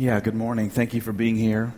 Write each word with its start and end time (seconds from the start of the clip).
Yeah, 0.00 0.20
good 0.20 0.36
morning. 0.36 0.70
Thank 0.70 0.94
you 0.94 1.00
for 1.00 1.12
being 1.12 1.34
here. 1.34 1.74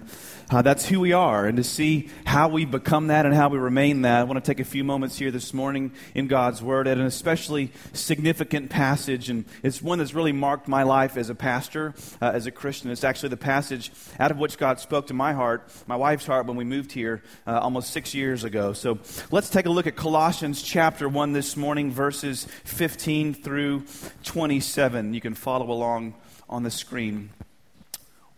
Uh, 0.51 0.61
that's 0.61 0.87
who 0.87 1.01
we 1.01 1.15
are, 1.15 1.47
and 1.47 1.57
to 1.57 1.65
see 1.65 2.11
how 2.27 2.49
we 2.49 2.67
become 2.67 3.07
that 3.07 3.25
and 3.25 3.35
how 3.35 3.49
we 3.49 3.57
remain 3.57 4.03
that, 4.03 4.21
I 4.21 4.25
want 4.25 4.45
to 4.45 4.47
take 4.47 4.61
a 4.61 4.65
few 4.65 4.85
moments 4.85 5.17
here 5.17 5.31
this 5.31 5.55
morning 5.55 5.91
in 6.15 6.27
God's 6.27 6.63
Word 6.63 6.87
at 6.87 6.99
an 6.99 7.07
especially 7.07 7.73
significant 7.95 8.69
passage, 8.69 9.31
and 9.31 9.47
it's 9.63 9.81
one 9.81 9.97
that's 9.97 10.13
really 10.13 10.33
marked 10.33 10.69
my 10.69 10.83
life 10.83 11.17
as 11.17 11.31
a 11.31 11.35
pastor, 11.35 11.95
uh, 12.21 12.31
as 12.35 12.45
a 12.45 12.51
Christian. 12.51 12.91
It's 12.91 13.05
actually 13.05 13.31
the 13.31 13.39
passage 13.39 13.91
out 14.19 14.31
of 14.31 14.37
which 14.37 14.59
God 14.59 14.81
spoke 14.81 15.07
to 15.07 15.15
my 15.15 15.33
heart, 15.33 15.73
my 15.87 15.97
wife's 15.97 16.27
heart, 16.27 16.45
when 16.45 16.59
we 16.59 16.65
moved 16.65 16.93
here 16.93 17.23
uh, 17.47 17.59
almost 17.59 17.91
six 17.91 18.13
years 18.13 18.45
ago. 18.45 18.75
So 18.75 18.99
let's 19.31 19.49
take 19.49 19.65
a 19.65 19.71
look 19.71 19.87
at 19.87 19.97
Colossians 19.97 20.61
chapter 20.61 21.09
1 21.09 21.33
this 21.33 21.57
morning, 21.57 21.91
verses 21.91 22.47
15 22.65 23.33
through 23.33 23.87
27. 24.25 25.15
You 25.15 25.23
can 25.23 25.35
follow 25.35 25.71
along 25.71 26.17
on 26.51 26.65
the 26.65 26.71
screen 26.71 27.31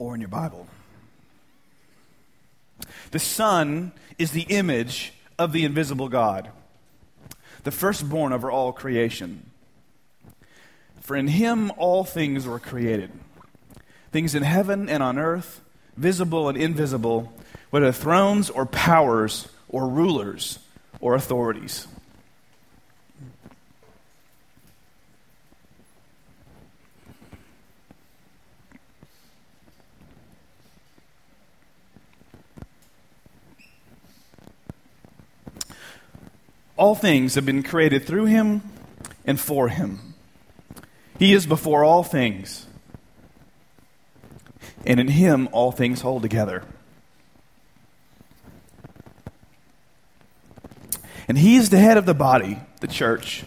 or 0.03 0.15
in 0.15 0.21
your 0.21 0.29
Bible. 0.29 0.67
The 3.13 3.19
Son 3.19 3.93
is 4.19 4.33
the 4.33 4.43
image 4.43 5.13
of 5.39 5.53
the 5.53 5.65
invisible 5.65 6.09
God, 6.09 6.51
the 7.65 7.71
firstborn 7.71 8.33
over 8.33 8.51
all 8.51 8.73
creation. 8.73 9.51
For 11.01 11.17
in 11.17 11.29
him 11.29 11.71
all 11.77 12.05
things 12.05 12.47
were 12.47 12.59
created 12.59 13.11
things 14.13 14.35
in 14.35 14.43
heaven 14.43 14.91
and 14.91 15.03
on 15.03 15.19
earth, 15.19 15.63
visible 15.97 16.49
and 16.49 16.59
invisible, 16.59 17.33
whether 17.71 17.91
thrones 17.91 18.51
or 18.51 18.67
powers 18.67 19.49
or 19.71 19.89
rulers 19.89 20.59
or 21.01 21.15
authorities. 21.15 21.89
All 36.83 36.97
things 36.97 37.37
have 37.37 37.47
been 37.47 37.63
created 37.63 38.09
through 38.09 38.25
him 38.25 38.61
and 39.25 39.39
for 39.39 39.69
him. 39.69 40.15
He 41.17 41.33
is 41.33 41.47
before 41.47 41.85
all 41.85 42.03
things, 42.03 42.67
and 44.85 44.99
in 44.99 45.07
him 45.07 45.49
all 45.53 45.71
things 45.71 46.01
hold 46.01 46.23
together. 46.23 46.65
And 51.29 51.39
he 51.39 51.55
is 51.55 51.71
the 51.71 51.79
head 51.79 51.99
of 51.99 52.05
the 52.05 52.15
body, 52.15 52.59
the 52.81 52.89
church. 52.89 53.45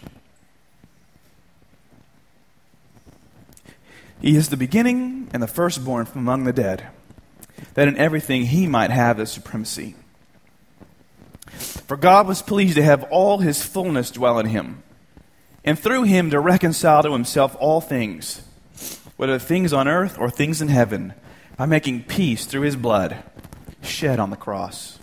He 4.22 4.34
is 4.34 4.48
the 4.48 4.56
beginning 4.56 5.28
and 5.34 5.42
the 5.42 5.46
firstborn 5.46 6.06
from 6.06 6.22
among 6.22 6.44
the 6.44 6.54
dead, 6.54 6.86
that 7.74 7.86
in 7.86 7.98
everything 7.98 8.46
he 8.46 8.66
might 8.66 8.90
have 8.90 9.18
the 9.18 9.26
supremacy. 9.26 9.94
For 11.86 11.96
God 11.96 12.26
was 12.26 12.42
pleased 12.42 12.74
to 12.76 12.82
have 12.82 13.04
all 13.04 13.38
his 13.38 13.64
fullness 13.64 14.10
dwell 14.10 14.40
in 14.40 14.46
him, 14.46 14.82
and 15.64 15.78
through 15.78 16.02
him 16.02 16.30
to 16.30 16.40
reconcile 16.40 17.02
to 17.04 17.12
himself 17.12 17.56
all 17.60 17.80
things, 17.80 18.42
whether 19.16 19.38
things 19.38 19.72
on 19.72 19.86
earth 19.86 20.18
or 20.18 20.28
things 20.28 20.60
in 20.60 20.68
heaven, 20.68 21.14
by 21.56 21.66
making 21.66 22.04
peace 22.04 22.44
through 22.44 22.62
his 22.62 22.76
blood 22.76 23.22
shed 23.82 24.18
on 24.18 24.30
the 24.30 24.36
cross. 24.36 24.98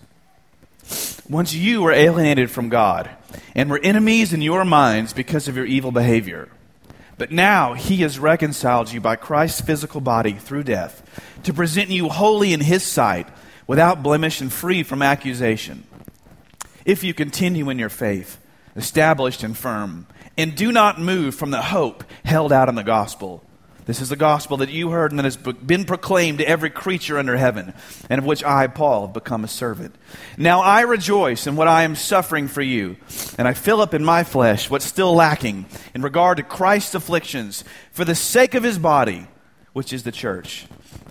Once 1.29 1.53
you 1.53 1.81
were 1.81 1.93
alienated 1.93 2.51
from 2.51 2.67
God 2.67 3.09
and 3.55 3.69
were 3.69 3.79
enemies 3.81 4.33
in 4.33 4.41
your 4.41 4.65
minds 4.65 5.13
because 5.13 5.47
of 5.47 5.55
your 5.55 5.65
evil 5.65 5.91
behavior. 5.91 6.49
But 7.17 7.31
now 7.31 7.73
he 7.73 7.97
has 7.97 8.19
reconciled 8.19 8.91
you 8.91 8.99
by 8.99 9.15
Christ's 9.15 9.61
physical 9.61 10.01
body 10.01 10.33
through 10.33 10.63
death 10.63 11.01
to 11.43 11.53
present 11.53 11.89
you 11.89 12.09
holy 12.09 12.51
in 12.51 12.59
his 12.59 12.83
sight, 12.83 13.27
without 13.67 14.03
blemish 14.03 14.41
and 14.41 14.51
free 14.51 14.83
from 14.83 15.01
accusation 15.01 15.85
if 16.85 17.03
you 17.03 17.13
continue 17.13 17.69
in 17.69 17.79
your 17.79 17.89
faith, 17.89 18.37
established 18.75 19.43
and 19.43 19.57
firm, 19.57 20.07
and 20.37 20.55
do 20.55 20.71
not 20.71 20.99
move 20.99 21.35
from 21.35 21.51
the 21.51 21.61
hope 21.61 22.03
held 22.25 22.51
out 22.51 22.69
in 22.69 22.75
the 22.75 22.83
gospel. 22.83 23.43
This 23.85 23.99
is 24.01 24.09
the 24.09 24.15
gospel 24.15 24.57
that 24.57 24.69
you 24.69 24.91
heard 24.91 25.11
and 25.11 25.19
that 25.19 25.25
has 25.25 25.35
been 25.35 25.83
proclaimed 25.83 26.37
to 26.37 26.47
every 26.47 26.69
creature 26.69 27.17
under 27.17 27.35
heaven, 27.35 27.73
and 28.09 28.19
of 28.19 28.25
which 28.25 28.43
I, 28.43 28.67
Paul, 28.67 29.07
have 29.07 29.13
become 29.13 29.43
a 29.43 29.49
servant. 29.49 29.93
Now 30.37 30.61
I 30.61 30.81
rejoice 30.81 31.47
in 31.47 31.57
what 31.57 31.67
I 31.67 31.83
am 31.83 31.95
suffering 31.95 32.47
for 32.47 32.61
you, 32.61 32.95
and 33.37 33.45
I 33.47 33.53
fill 33.53 33.81
up 33.81 33.93
in 33.93 34.05
my 34.05 34.23
flesh 34.23 34.69
what's 34.69 34.85
still 34.85 35.13
lacking 35.13 35.65
in 35.93 36.01
regard 36.01 36.37
to 36.37 36.43
Christ's 36.43 36.95
afflictions 36.95 37.65
for 37.91 38.05
the 38.05 38.15
sake 38.15 38.53
of 38.53 38.63
his 38.63 38.79
body, 38.79 39.27
which 39.73 39.91
is 39.91 40.03
the 40.03 40.11
church 40.13 40.65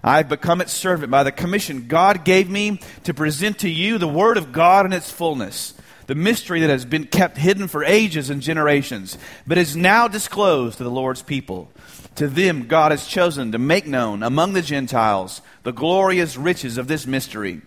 I've 0.04 0.28
become 0.28 0.60
its 0.60 0.72
servant 0.72 1.10
by 1.10 1.22
the 1.22 1.32
commission 1.32 1.87
God 1.87 2.25
gave 2.25 2.50
me 2.50 2.81
to 3.04 3.15
present 3.15 3.60
to 3.60 3.69
you 3.69 3.98
the 3.98 4.09
Word 4.09 4.37
of 4.37 4.53
God 4.53 4.84
in 4.84 4.93
its 4.93 5.10
fullness, 5.10 5.75
the 6.06 6.15
mystery 6.15 6.60
that 6.60 6.70
has 6.70 6.84
been 6.84 7.06
kept 7.06 7.38
hidden 7.38 7.69
for 7.69 7.84
ages 7.84 8.28
and 8.28 8.43
generations, 8.43 9.16
but 9.47 9.59
is 9.59 9.76
now 9.76 10.09
disclosed 10.09 10.78
to 10.78 10.84
the 10.84 10.91
Lord's 10.91 11.22
people. 11.22 11.70
To 12.16 12.26
them, 12.28 12.66
God 12.66 12.91
has 12.91 13.06
chosen 13.06 13.53
to 13.53 13.59
make 13.59 13.87
known 13.87 14.22
among 14.22 14.53
the 14.53 14.62
Gentiles 14.62 15.41
the 15.62 15.72
glorious 15.72 16.37
riches 16.37 16.76
of 16.78 16.88
this 16.88 17.06
mystery, 17.06 17.62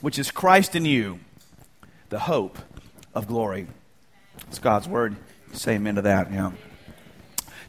which 0.00 0.18
is 0.18 0.30
Christ 0.30 0.76
in 0.76 0.84
you, 0.84 1.18
the 2.10 2.20
hope 2.20 2.58
of 3.14 3.26
glory. 3.26 3.66
It's 4.48 4.58
God's 4.58 4.86
Word. 4.86 5.16
Say 5.52 5.74
amen 5.74 5.96
to 5.96 6.02
that. 6.02 6.30
Yeah. 6.30 6.52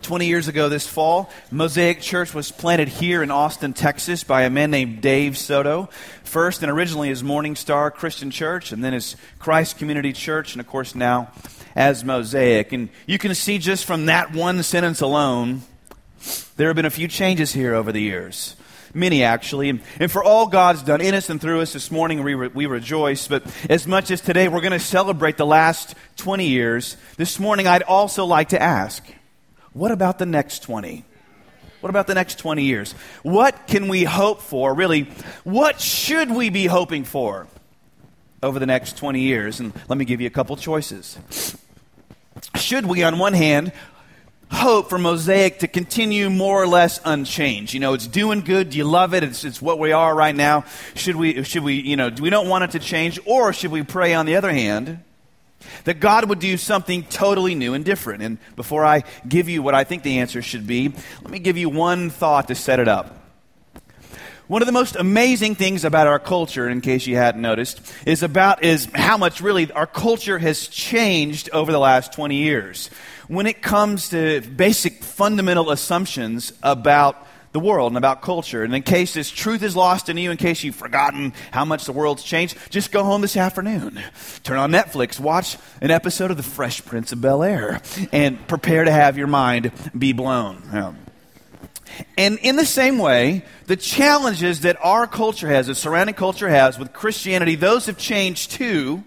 20 0.01 0.25
years 0.25 0.47
ago 0.47 0.69
this 0.69 0.87
fall, 0.87 1.29
Mosaic 1.51 2.01
Church 2.01 2.33
was 2.33 2.51
planted 2.51 2.87
here 2.87 3.21
in 3.21 3.31
Austin, 3.31 3.73
Texas 3.73 4.23
by 4.23 4.43
a 4.43 4.49
man 4.49 4.71
named 4.71 5.01
Dave 5.01 5.37
Soto. 5.37 5.89
First 6.23 6.63
and 6.63 6.71
originally 6.71 7.11
as 7.11 7.23
Morning 7.23 7.55
Star 7.55 7.91
Christian 7.91 8.31
Church, 8.31 8.71
and 8.71 8.83
then 8.83 8.93
as 8.93 9.15
Christ 9.39 9.77
Community 9.77 10.13
Church, 10.13 10.53
and 10.53 10.61
of 10.61 10.67
course 10.67 10.95
now 10.95 11.31
as 11.75 12.03
Mosaic. 12.03 12.71
And 12.71 12.89
you 13.05 13.17
can 13.17 13.33
see 13.35 13.57
just 13.57 13.85
from 13.85 14.07
that 14.07 14.33
one 14.33 14.63
sentence 14.63 15.01
alone, 15.01 15.61
there 16.57 16.67
have 16.67 16.75
been 16.75 16.85
a 16.85 16.89
few 16.89 17.07
changes 17.07 17.53
here 17.53 17.75
over 17.75 17.91
the 17.91 18.01
years. 18.01 18.55
Many, 18.93 19.23
actually. 19.23 19.69
And, 19.69 20.11
for 20.11 20.21
all 20.21 20.47
God's 20.47 20.83
done 20.83 20.99
in 20.99 21.15
us 21.15 21.29
and 21.29 21.39
through 21.39 21.61
us 21.61 21.71
this 21.71 21.91
morning, 21.91 22.23
we, 22.23 22.33
re, 22.33 22.49
we 22.49 22.65
rejoice. 22.65 23.27
But 23.27 23.43
as 23.69 23.87
much 23.87 24.11
as 24.11 24.19
today 24.19 24.49
we're 24.49 24.59
going 24.59 24.71
to 24.73 24.79
celebrate 24.79 25.37
the 25.37 25.45
last 25.45 25.95
20 26.17 26.47
years, 26.47 26.97
this 27.15 27.39
morning 27.39 27.67
I'd 27.67 27.83
also 27.83 28.25
like 28.25 28.49
to 28.49 28.61
ask 28.61 29.03
what 29.73 29.91
about 29.91 30.19
the 30.19 30.25
next 30.25 30.63
20? 30.63 31.03
What 31.81 31.89
about 31.89 32.07
the 32.07 32.13
next 32.13 32.37
20 32.39 32.63
years? 32.63 32.93
What 33.23 33.67
can 33.67 33.87
we 33.87 34.03
hope 34.03 34.41
for? 34.41 34.73
Really, 34.73 35.07
what 35.43 35.81
should 35.81 36.29
we 36.29 36.49
be 36.49 36.67
hoping 36.67 37.03
for 37.03 37.47
over 38.43 38.59
the 38.59 38.67
next 38.67 38.97
20 38.97 39.19
years? 39.21 39.59
And 39.59 39.73
let 39.87 39.97
me 39.97 40.05
give 40.05 40.21
you 40.21 40.27
a 40.27 40.31
couple 40.31 40.55
choices. 40.57 41.17
Should 42.55 42.85
we, 42.85 43.01
on 43.03 43.17
one 43.17 43.33
hand, 43.33 43.71
hope 44.51 44.89
for 44.89 44.97
Mosaic 44.97 45.59
to 45.59 45.67
continue 45.67 46.29
more 46.29 46.61
or 46.61 46.67
less 46.67 46.99
unchanged. 47.05 47.73
You 47.73 47.79
know, 47.79 47.93
it's 47.93 48.07
doing 48.07 48.41
good. 48.41 48.71
Do 48.71 48.77
you 48.77 48.83
love 48.83 49.13
it? 49.13 49.23
It's, 49.23 49.43
it's 49.43 49.61
what 49.61 49.79
we 49.79 49.91
are 49.91 50.13
right 50.13 50.35
now. 50.35 50.65
Should 50.93 51.15
we, 51.15 51.43
should 51.43 51.63
we, 51.63 51.75
you 51.75 51.95
know, 51.95 52.09
do 52.09 52.21
we 52.21 52.29
don't 52.29 52.49
want 52.49 52.65
it 52.65 52.71
to 52.71 52.79
change? 52.79 53.19
Or 53.25 53.53
should 53.53 53.71
we 53.71 53.83
pray, 53.83 54.13
on 54.13 54.25
the 54.25 54.35
other 54.35 54.51
hand, 54.51 54.99
that 55.83 55.99
God 55.99 56.29
would 56.29 56.39
do 56.39 56.57
something 56.57 57.03
totally 57.03 57.55
new 57.55 57.73
and 57.73 57.83
different. 57.83 58.23
And 58.23 58.37
before 58.55 58.85
I 58.85 59.03
give 59.27 59.49
you 59.49 59.61
what 59.61 59.75
I 59.75 59.83
think 59.83 60.03
the 60.03 60.19
answer 60.19 60.41
should 60.41 60.67
be, 60.67 60.93
let 61.21 61.31
me 61.31 61.39
give 61.39 61.57
you 61.57 61.69
one 61.69 62.09
thought 62.09 62.47
to 62.47 62.55
set 62.55 62.79
it 62.79 62.87
up. 62.87 63.17
One 64.51 64.61
of 64.61 64.65
the 64.65 64.73
most 64.73 64.97
amazing 64.97 65.55
things 65.55 65.85
about 65.85 66.07
our 66.07 66.19
culture, 66.19 66.67
in 66.67 66.81
case 66.81 67.07
you 67.07 67.15
hadn't 67.15 67.41
noticed, 67.41 67.79
is 68.05 68.21
about 68.21 68.65
is 68.65 68.89
how 68.93 69.15
much 69.15 69.39
really 69.39 69.71
our 69.71 69.87
culture 69.87 70.37
has 70.39 70.67
changed 70.67 71.49
over 71.53 71.71
the 71.71 71.79
last 71.79 72.11
20 72.11 72.35
years. 72.35 72.89
When 73.29 73.47
it 73.47 73.61
comes 73.61 74.09
to 74.09 74.41
basic 74.41 75.05
fundamental 75.05 75.71
assumptions 75.71 76.51
about 76.61 77.25
the 77.51 77.59
world 77.59 77.91
and 77.91 77.97
about 77.97 78.21
culture. 78.21 78.63
And 78.63 78.73
in 78.73 78.83
case 78.83 79.13
this 79.13 79.29
truth 79.29 79.63
is 79.63 79.75
lost 79.75 80.09
in 80.09 80.17
you, 80.17 80.31
in 80.31 80.37
case 80.37 80.63
you've 80.63 80.75
forgotten 80.75 81.33
how 81.51 81.65
much 81.65 81.85
the 81.85 81.91
world's 81.91 82.23
changed, 82.23 82.57
just 82.69 82.91
go 82.91 83.03
home 83.03 83.21
this 83.21 83.37
afternoon. 83.37 84.01
Turn 84.43 84.57
on 84.57 84.71
Netflix, 84.71 85.19
watch 85.19 85.57
an 85.81 85.91
episode 85.91 86.31
of 86.31 86.37
The 86.37 86.43
Fresh 86.43 86.85
Prince 86.85 87.11
of 87.11 87.21
Bel 87.21 87.43
Air, 87.43 87.81
and 88.11 88.47
prepare 88.47 88.85
to 88.85 88.91
have 88.91 89.17
your 89.17 89.27
mind 89.27 89.71
be 89.97 90.13
blown. 90.13 90.61
Yeah. 90.71 90.93
And 92.17 92.39
in 92.39 92.55
the 92.55 92.65
same 92.65 92.97
way, 92.97 93.43
the 93.67 93.75
challenges 93.75 94.61
that 94.61 94.77
our 94.81 95.07
culture 95.07 95.49
has, 95.49 95.67
the 95.67 95.75
surrounding 95.75 96.15
culture 96.15 96.47
has 96.47 96.79
with 96.79 96.93
Christianity, 96.93 97.55
those 97.55 97.87
have 97.87 97.97
changed 97.97 98.51
too. 98.51 99.03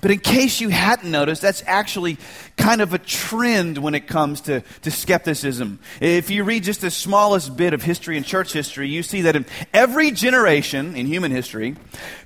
But 0.00 0.10
in 0.10 0.18
case 0.18 0.60
you 0.60 0.68
hadn't 0.68 1.10
noticed, 1.10 1.42
that's 1.42 1.62
actually 1.66 2.18
kind 2.56 2.80
of 2.80 2.92
a 2.92 2.98
trend 2.98 3.78
when 3.78 3.94
it 3.94 4.06
comes 4.06 4.42
to, 4.42 4.62
to 4.82 4.90
skepticism. 4.90 5.78
If 6.00 6.30
you 6.30 6.44
read 6.44 6.64
just 6.64 6.80
the 6.80 6.90
smallest 6.90 7.56
bit 7.56 7.72
of 7.72 7.82
history 7.82 8.16
and 8.16 8.26
church 8.26 8.52
history, 8.52 8.88
you 8.88 9.02
see 9.02 9.22
that 9.22 9.36
in 9.36 9.46
every 9.72 10.10
generation 10.10 10.96
in 10.96 11.06
human 11.06 11.30
history, 11.30 11.76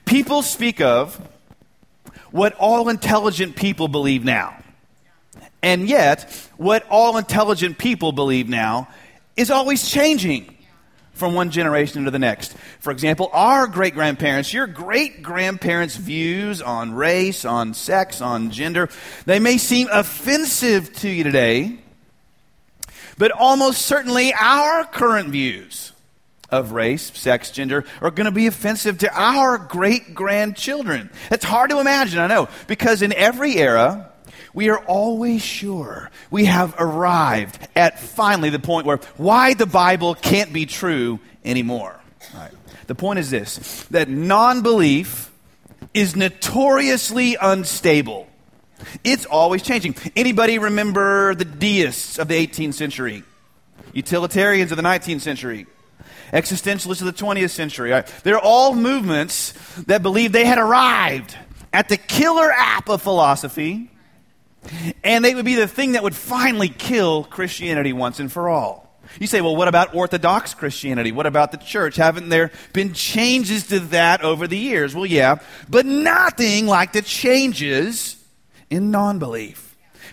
people 0.05 0.43
speak 0.43 0.81
of 0.81 1.21
what 2.31 2.55
all 2.55 2.89
intelligent 2.89 3.57
people 3.57 3.89
believe 3.89 4.25
now. 4.25 4.57
And 5.63 5.89
yet, 5.89 6.33
what 6.57 6.87
all 6.91 7.17
intelligent 7.17 7.79
people 7.79 8.13
believe 8.13 8.49
now 8.49 8.89
is 9.37 9.51
always 9.51 9.89
changing. 9.89 10.56
From 11.17 11.35
one 11.35 11.51
generation 11.51 12.05
to 12.05 12.11
the 12.11 12.19
next. 12.19 12.55
For 12.79 12.91
example, 12.91 13.31
our 13.33 13.67
great 13.67 13.95
grandparents, 13.95 14.53
your 14.53 14.67
great 14.67 15.23
grandparents' 15.23 15.97
views 15.97 16.61
on 16.61 16.95
race, 16.95 17.45
on 17.45 17.75
sex, 17.75 18.21
on 18.21 18.51
gender, 18.51 18.89
they 19.25 19.39
may 19.39 19.59
seem 19.59 19.89
offensive 19.91 20.93
to 20.97 21.09
you 21.09 21.25
today, 21.25 21.79
but 23.19 23.33
almost 23.33 23.83
certainly 23.83 24.33
our 24.35 24.85
current 24.85 25.31
views 25.31 25.93
of 26.51 26.73
race, 26.73 27.11
sex, 27.15 27.51
gender 27.51 27.85
are 28.01 28.11
going 28.11 28.27
to 28.27 28.31
be 28.31 28.47
offensive 28.47 28.99
to 28.99 29.11
our 29.13 29.59
great 29.59 30.15
grandchildren. 30.15 31.11
It's 31.31 31.45
hard 31.45 31.71
to 31.71 31.81
imagine, 31.81 32.21
I 32.21 32.27
know, 32.27 32.49
because 32.67 33.03
in 33.03 33.13
every 33.13 33.57
era, 33.57 34.13
we 34.57 34.71
are 34.71 34.79
always 34.79 35.43
sure 35.43 36.11
we 36.31 36.47
have 36.47 36.75
arrived 36.79 37.69
at 37.77 38.01
finally 38.01 38.49
the 38.49 38.59
point 38.59 38.87
where 38.87 38.97
why 39.19 39.53
the 39.53 39.67
Bible 39.67 40.15
can't 40.15 40.51
be 40.51 40.65
true 40.65 41.21
anymore. 41.45 42.01
Right. 42.35 42.51
The 42.87 42.95
point 42.95 43.19
is 43.19 43.31
this 43.31 43.85
that 43.91 44.09
non 44.09 44.63
belief 44.63 45.31
is 45.93 46.17
notoriously 46.17 47.37
unstable. 47.41 48.29
It's 49.05 49.27
always 49.27 49.63
changing. 49.63 49.95
Anybody 50.17 50.59
remember 50.59 51.35
the 51.35 51.45
deists 51.45 52.19
of 52.19 52.29
the 52.29 52.35
18th 52.35 52.75
century? 52.75 53.25
Utilitarians 53.93 54.71
of 54.71 54.77
the 54.77 54.83
19th 54.83 55.21
century? 55.21 55.67
Existentialists 56.33 57.01
of 57.01 57.07
the 57.07 57.13
20th 57.13 57.51
century? 57.51 58.03
They're 58.23 58.39
all 58.39 58.75
movements 58.75 59.53
that 59.87 60.03
believed 60.03 60.33
they 60.33 60.47
had 60.47 60.59
arrived 60.59 61.37
at 61.75 61.91
the 61.91 61.99
killer 61.99 62.51
app 62.51 62.89
of 62.89 63.03
philosophy 63.03 63.91
and 65.05 65.25
they 65.25 65.35
would 65.35 65.45
be 65.45 65.55
the 65.55 65.69
thing 65.69 65.93
that 65.93 66.03
would 66.03 66.15
finally 66.17 66.69
kill 66.69 67.25
Christianity 67.25 67.93
once 67.93 68.21
and 68.21 68.31
for 68.31 68.49
all. 68.49 68.87
You 69.21 69.27
say, 69.27 69.41
well, 69.41 69.57
what 69.57 69.69
about 69.69 69.95
Orthodox 69.95 70.55
Christianity? 70.55 71.13
What 71.13 71.27
about 71.27 71.53
the 71.53 71.59
church? 71.59 71.97
Haven't 71.97 72.29
there 72.29 72.51
been 72.73 72.93
changes 72.93 73.69
to 73.69 73.81
that 73.81 74.23
over 74.23 74.47
the 74.47 74.59
years? 74.59 74.95
Well, 74.95 75.07
yeah, 75.07 75.37
but 75.69 75.87
nothing 75.87 76.67
like 76.67 76.93
the 76.93 77.03
changes 77.03 78.23
in 78.69 78.91
non 78.91 79.19
belief. 79.19 79.66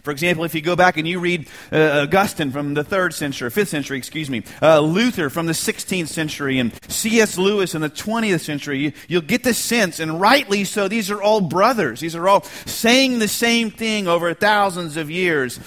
For 0.04 0.12
example, 0.12 0.44
if 0.44 0.54
you 0.54 0.62
go 0.62 0.76
back 0.76 0.98
and 0.98 1.08
you 1.08 1.22
read 1.22 1.48
uh, 1.72 2.02
Augustine 2.04 2.52
from 2.52 2.74
the 2.74 2.84
third 2.84 3.14
century, 3.14 3.50
fifth 3.50 3.70
century, 3.70 3.98
excuse 3.98 4.30
me, 4.30 4.44
uh, 4.62 4.82
Luther 4.82 5.30
from 5.30 5.46
the 5.46 5.54
16th 5.54 6.10
century, 6.10 6.60
and 6.60 6.74
C.S. 6.90 7.38
Lewis 7.38 7.74
in 7.74 7.82
the 7.82 7.90
20th 7.90 8.42
century, 8.42 8.80
you, 8.80 8.92
you'll 9.08 9.22
get 9.22 9.44
the 9.44 9.54
sense, 9.54 10.02
and 10.02 10.20
rightly 10.20 10.66
so, 10.66 10.90
these 10.90 11.10
are 11.10 11.22
all 11.22 11.40
brothers. 11.40 12.02
These 12.02 12.16
are 12.16 12.28
all 12.28 12.44
saying 12.66 13.20
the 13.20 13.30
same 13.30 13.72
thing 13.72 14.10
over 14.10 14.34
thousands 14.34 14.98
of 14.98 15.10
years. 15.10 15.58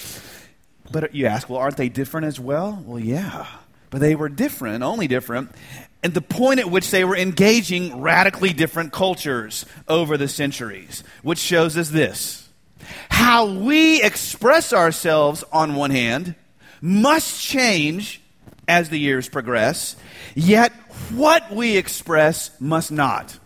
But 0.92 1.14
you 1.14 1.24
ask, 1.26 1.48
well, 1.48 1.58
aren't 1.58 1.78
they 1.78 1.88
different 1.88 2.26
as 2.26 2.38
well? 2.38 2.82
Well, 2.84 3.00
yeah. 3.00 3.46
But 3.88 4.02
they 4.02 4.14
were 4.16 4.28
different, 4.28 4.84
only 4.84 5.08
different, 5.08 5.50
and 6.02 6.12
the 6.12 6.20
point 6.20 6.60
at 6.60 6.70
which 6.70 6.90
they 6.90 7.04
were 7.04 7.16
engaging 7.16 8.02
radically 8.02 8.52
different 8.52 8.92
cultures 8.92 9.64
over 9.88 10.18
the 10.18 10.28
centuries, 10.28 11.02
which 11.22 11.38
shows 11.38 11.78
us 11.78 11.88
this 11.88 12.45
how 13.16 13.46
we 13.46 14.02
express 14.02 14.74
ourselves, 14.74 15.42
on 15.50 15.74
one 15.74 15.90
hand, 15.90 16.34
must 16.82 17.40
change 17.40 18.20
as 18.68 18.90
the 18.90 18.98
years 18.98 19.26
progress, 19.26 19.96
yet 20.34 20.70
what 21.14 21.50
we 21.50 21.78
express 21.78 22.50
must 22.60 22.92
not. 22.92 23.38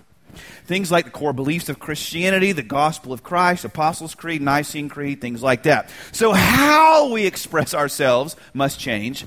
Things 0.66 0.90
like 0.90 1.04
the 1.04 1.12
core 1.12 1.32
beliefs 1.32 1.68
of 1.68 1.78
Christianity, 1.78 2.50
the 2.50 2.64
gospel 2.64 3.12
of 3.12 3.22
Christ, 3.22 3.64
Apostles' 3.64 4.16
Creed, 4.16 4.42
Nicene 4.42 4.88
Creed, 4.88 5.20
things 5.20 5.40
like 5.40 5.62
that. 5.62 5.88
So, 6.10 6.32
how 6.32 7.12
we 7.12 7.24
express 7.24 7.72
ourselves 7.72 8.34
must 8.52 8.80
change. 8.80 9.22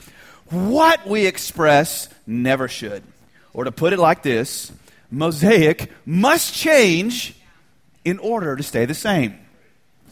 What 0.49 1.07
we 1.07 1.25
express 1.25 2.09
never 2.27 2.67
should. 2.67 3.03
Or 3.53 3.63
to 3.63 3.71
put 3.71 3.93
it 3.93 3.99
like 3.99 4.23
this 4.23 4.73
Mosaic 5.09 5.89
must 6.05 6.53
change 6.53 7.33
in 8.03 8.19
order 8.19 8.57
to 8.57 8.63
stay 8.63 8.83
the 8.83 8.93
same. 8.93 9.39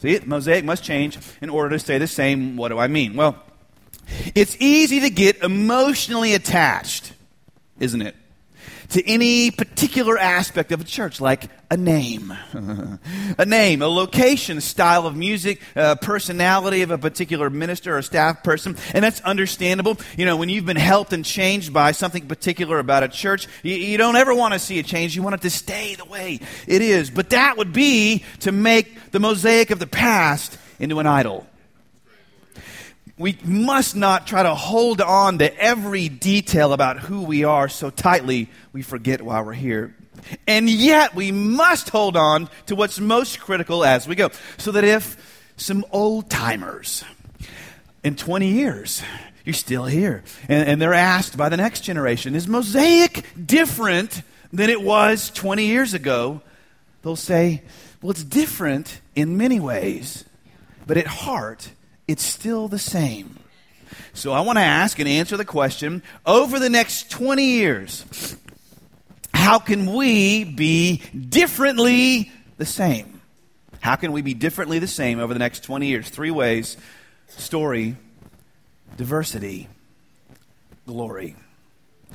See, 0.02 0.18
mosaic 0.26 0.64
must 0.64 0.82
change 0.82 1.16
in 1.40 1.48
order 1.48 1.70
to 1.70 1.78
stay 1.78 1.96
the 1.98 2.08
same. 2.08 2.56
What 2.56 2.70
do 2.70 2.78
I 2.78 2.88
mean? 2.88 3.14
Well, 3.14 3.40
it's 4.34 4.56
easy 4.58 4.98
to 4.98 5.10
get 5.10 5.40
emotionally 5.44 6.34
attached, 6.34 7.12
isn't 7.78 8.02
it? 8.02 8.16
To 8.92 9.08
any 9.08 9.50
particular 9.50 10.18
aspect 10.18 10.70
of 10.72 10.80
a 10.80 10.84
church, 10.84 11.20
like 11.20 11.50
a 11.70 11.76
name. 11.76 12.36
a 13.38 13.46
name, 13.46 13.80
a 13.80 13.86
location, 13.86 14.60
style 14.60 15.06
of 15.06 15.16
music, 15.16 15.62
a 15.74 15.96
personality 15.96 16.82
of 16.82 16.90
a 16.90 16.98
particular 16.98 17.48
minister 17.48 17.96
or 17.96 18.02
staff 18.02 18.42
person. 18.42 18.76
And 18.92 19.02
that's 19.02 19.22
understandable. 19.22 19.98
You 20.18 20.26
know, 20.26 20.36
when 20.36 20.50
you've 20.50 20.66
been 20.66 20.76
helped 20.76 21.14
and 21.14 21.24
changed 21.24 21.72
by 21.72 21.92
something 21.92 22.28
particular 22.28 22.78
about 22.78 23.02
a 23.02 23.08
church, 23.08 23.48
you, 23.62 23.74
you 23.74 23.96
don't 23.96 24.16
ever 24.16 24.34
want 24.34 24.52
to 24.52 24.58
see 24.58 24.78
it 24.78 24.84
change. 24.84 25.16
You 25.16 25.22
want 25.22 25.36
it 25.36 25.42
to 25.42 25.50
stay 25.50 25.94
the 25.94 26.04
way 26.04 26.40
it 26.66 26.82
is. 26.82 27.10
But 27.10 27.30
that 27.30 27.56
would 27.56 27.72
be 27.72 28.24
to 28.40 28.52
make 28.52 29.10
the 29.10 29.20
mosaic 29.20 29.70
of 29.70 29.78
the 29.78 29.86
past 29.86 30.58
into 30.78 30.98
an 31.00 31.06
idol 31.06 31.46
we 33.22 33.38
must 33.44 33.94
not 33.94 34.26
try 34.26 34.42
to 34.42 34.54
hold 34.54 35.00
on 35.00 35.38
to 35.38 35.56
every 35.56 36.08
detail 36.08 36.72
about 36.72 36.98
who 36.98 37.22
we 37.22 37.44
are 37.44 37.68
so 37.68 37.88
tightly 37.88 38.50
we 38.72 38.82
forget 38.82 39.22
why 39.22 39.40
we're 39.40 39.52
here. 39.52 39.94
And 40.48 40.68
yet, 40.68 41.14
we 41.14 41.30
must 41.30 41.88
hold 41.88 42.16
on 42.16 42.50
to 42.66 42.74
what's 42.74 42.98
most 42.98 43.38
critical 43.38 43.84
as 43.84 44.08
we 44.08 44.16
go. 44.16 44.30
So 44.58 44.72
that 44.72 44.82
if 44.82 45.52
some 45.56 45.84
old 45.92 46.30
timers 46.30 47.04
in 48.02 48.16
20 48.16 48.48
years, 48.48 49.02
you're 49.44 49.54
still 49.54 49.84
here, 49.84 50.24
and, 50.48 50.68
and 50.68 50.82
they're 50.82 50.92
asked 50.92 51.36
by 51.36 51.48
the 51.48 51.56
next 51.56 51.82
generation, 51.82 52.34
is 52.34 52.48
Mosaic 52.48 53.24
different 53.46 54.22
than 54.52 54.68
it 54.68 54.82
was 54.82 55.30
20 55.30 55.64
years 55.64 55.94
ago? 55.94 56.40
They'll 57.02 57.14
say, 57.14 57.62
well, 58.00 58.10
it's 58.10 58.24
different 58.24 59.00
in 59.14 59.36
many 59.36 59.60
ways, 59.60 60.24
but 60.88 60.96
at 60.96 61.06
heart, 61.06 61.70
it's 62.12 62.22
still 62.22 62.68
the 62.68 62.78
same. 62.78 63.38
So 64.12 64.32
I 64.32 64.42
want 64.42 64.58
to 64.58 64.62
ask 64.62 64.98
and 64.98 65.08
answer 65.08 65.38
the 65.38 65.46
question 65.46 66.02
over 66.26 66.58
the 66.58 66.68
next 66.68 67.10
20 67.10 67.42
years, 67.42 68.36
how 69.32 69.58
can 69.58 69.94
we 69.94 70.44
be 70.44 70.98
differently 71.28 72.30
the 72.58 72.66
same? 72.66 73.22
How 73.80 73.96
can 73.96 74.12
we 74.12 74.20
be 74.20 74.34
differently 74.34 74.78
the 74.78 74.86
same 74.86 75.20
over 75.20 75.32
the 75.32 75.38
next 75.38 75.64
20 75.64 75.86
years? 75.86 76.10
Three 76.10 76.30
ways 76.30 76.76
story, 77.28 77.96
diversity, 78.98 79.68
glory. 80.86 81.34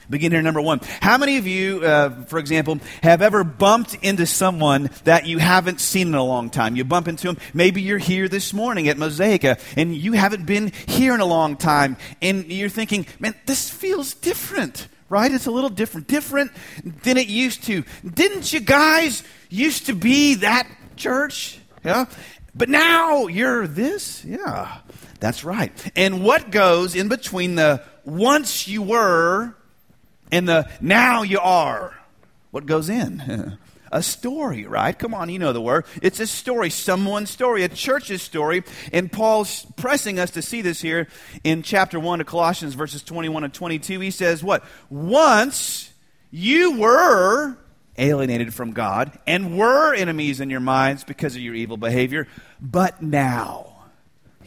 Begin 0.10 0.32
here, 0.32 0.42
number 0.42 0.62
one. 0.62 0.80
How 1.02 1.18
many 1.18 1.38
of 1.38 1.46
you, 1.48 1.84
uh, 1.84 2.24
for 2.26 2.40
example, 2.40 2.80
have 3.04 3.22
ever 3.22 3.44
bumped 3.44 3.96
into 3.96 4.26
someone 4.26 4.90
that 5.04 5.26
you 5.26 5.38
haven't 5.38 5.82
seen 5.82 6.08
in 6.08 6.16
a 6.16 6.24
long 6.24 6.50
time? 6.50 6.78
You 6.78 6.86
bump 6.86 7.10
into 7.10 7.28
them. 7.28 7.38
Maybe 7.54 7.82
you're 7.82 7.98
here 7.98 8.30
this 8.30 8.54
morning 8.54 8.88
at 8.88 8.96
Mosaica 8.96 9.60
and 9.76 9.94
you 9.94 10.14
haven't 10.14 10.46
been 10.46 10.72
here 10.88 11.14
in 11.14 11.20
a 11.20 11.26
long 11.26 11.58
time. 11.58 11.98
And 12.22 12.46
you're 12.46 12.70
thinking, 12.70 13.06
man, 13.20 13.36
this 13.46 13.70
feels 13.70 14.14
different 14.14 14.88
right? 15.10 15.32
It's 15.32 15.46
a 15.46 15.52
little 15.52 15.70
different, 15.70 16.08
different 16.08 16.52
than 16.84 17.16
it 17.16 17.28
used 17.28 17.64
to. 17.64 17.86
Didn't 18.06 18.52
you 18.52 18.60
guys 18.60 19.24
used 19.50 19.86
to 19.86 19.94
be 19.94 20.36
that 20.36 20.68
church? 20.98 21.60
Yeah. 21.86 22.06
But 22.54 22.70
now 22.70 23.28
you're 23.28 23.68
this? 23.68 24.26
Yeah. 24.26 24.80
That's 25.20 25.44
right. 25.44 25.72
And 25.96 26.24
what 26.24 26.52
goes 26.52 26.96
in 26.96 27.08
between 27.08 27.56
the 27.56 27.84
once 28.04 28.68
you 28.68 28.82
were 28.82 29.56
and 30.32 30.48
the 30.48 30.70
now 30.82 31.24
you 31.24 31.40
are? 31.40 31.98
What 32.52 32.66
goes 32.66 32.90
in? 32.90 33.58
a 33.92 34.04
story, 34.04 34.66
right? 34.66 34.98
Come 34.98 35.14
on, 35.14 35.30
you 35.30 35.40
know 35.40 35.54
the 35.54 35.62
word. 35.62 35.86
It's 36.02 36.20
a 36.20 36.28
story, 36.28 36.70
someone's 36.70 37.30
story, 37.30 37.64
a 37.64 37.70
church's 37.70 38.22
story. 38.22 38.64
And 38.92 39.12
Paul's 39.12 39.66
pressing 39.76 40.20
us 40.20 40.32
to 40.32 40.42
see 40.42 40.62
this 40.62 40.82
here 40.82 41.08
in 41.44 41.62
chapter 41.64 42.00
1 42.00 42.22
of 42.22 42.28
Colossians, 42.28 42.74
verses 42.74 43.04
21 43.04 43.44
and 43.44 43.54
22. 43.54 44.00
He 44.00 44.12
says, 44.12 44.44
What? 44.44 44.64
Once 44.90 45.92
you 46.32 46.78
were 46.78 47.58
alienated 47.98 48.54
from 48.54 48.72
God 48.72 49.18
and 49.26 49.58
were 49.58 49.94
enemies 49.94 50.40
in 50.40 50.50
your 50.50 50.60
minds 50.60 51.04
because 51.04 51.36
of 51.36 51.42
your 51.42 51.56
evil 51.56 51.78
behavior, 51.78 52.28
but 52.62 53.02
now 53.02 53.77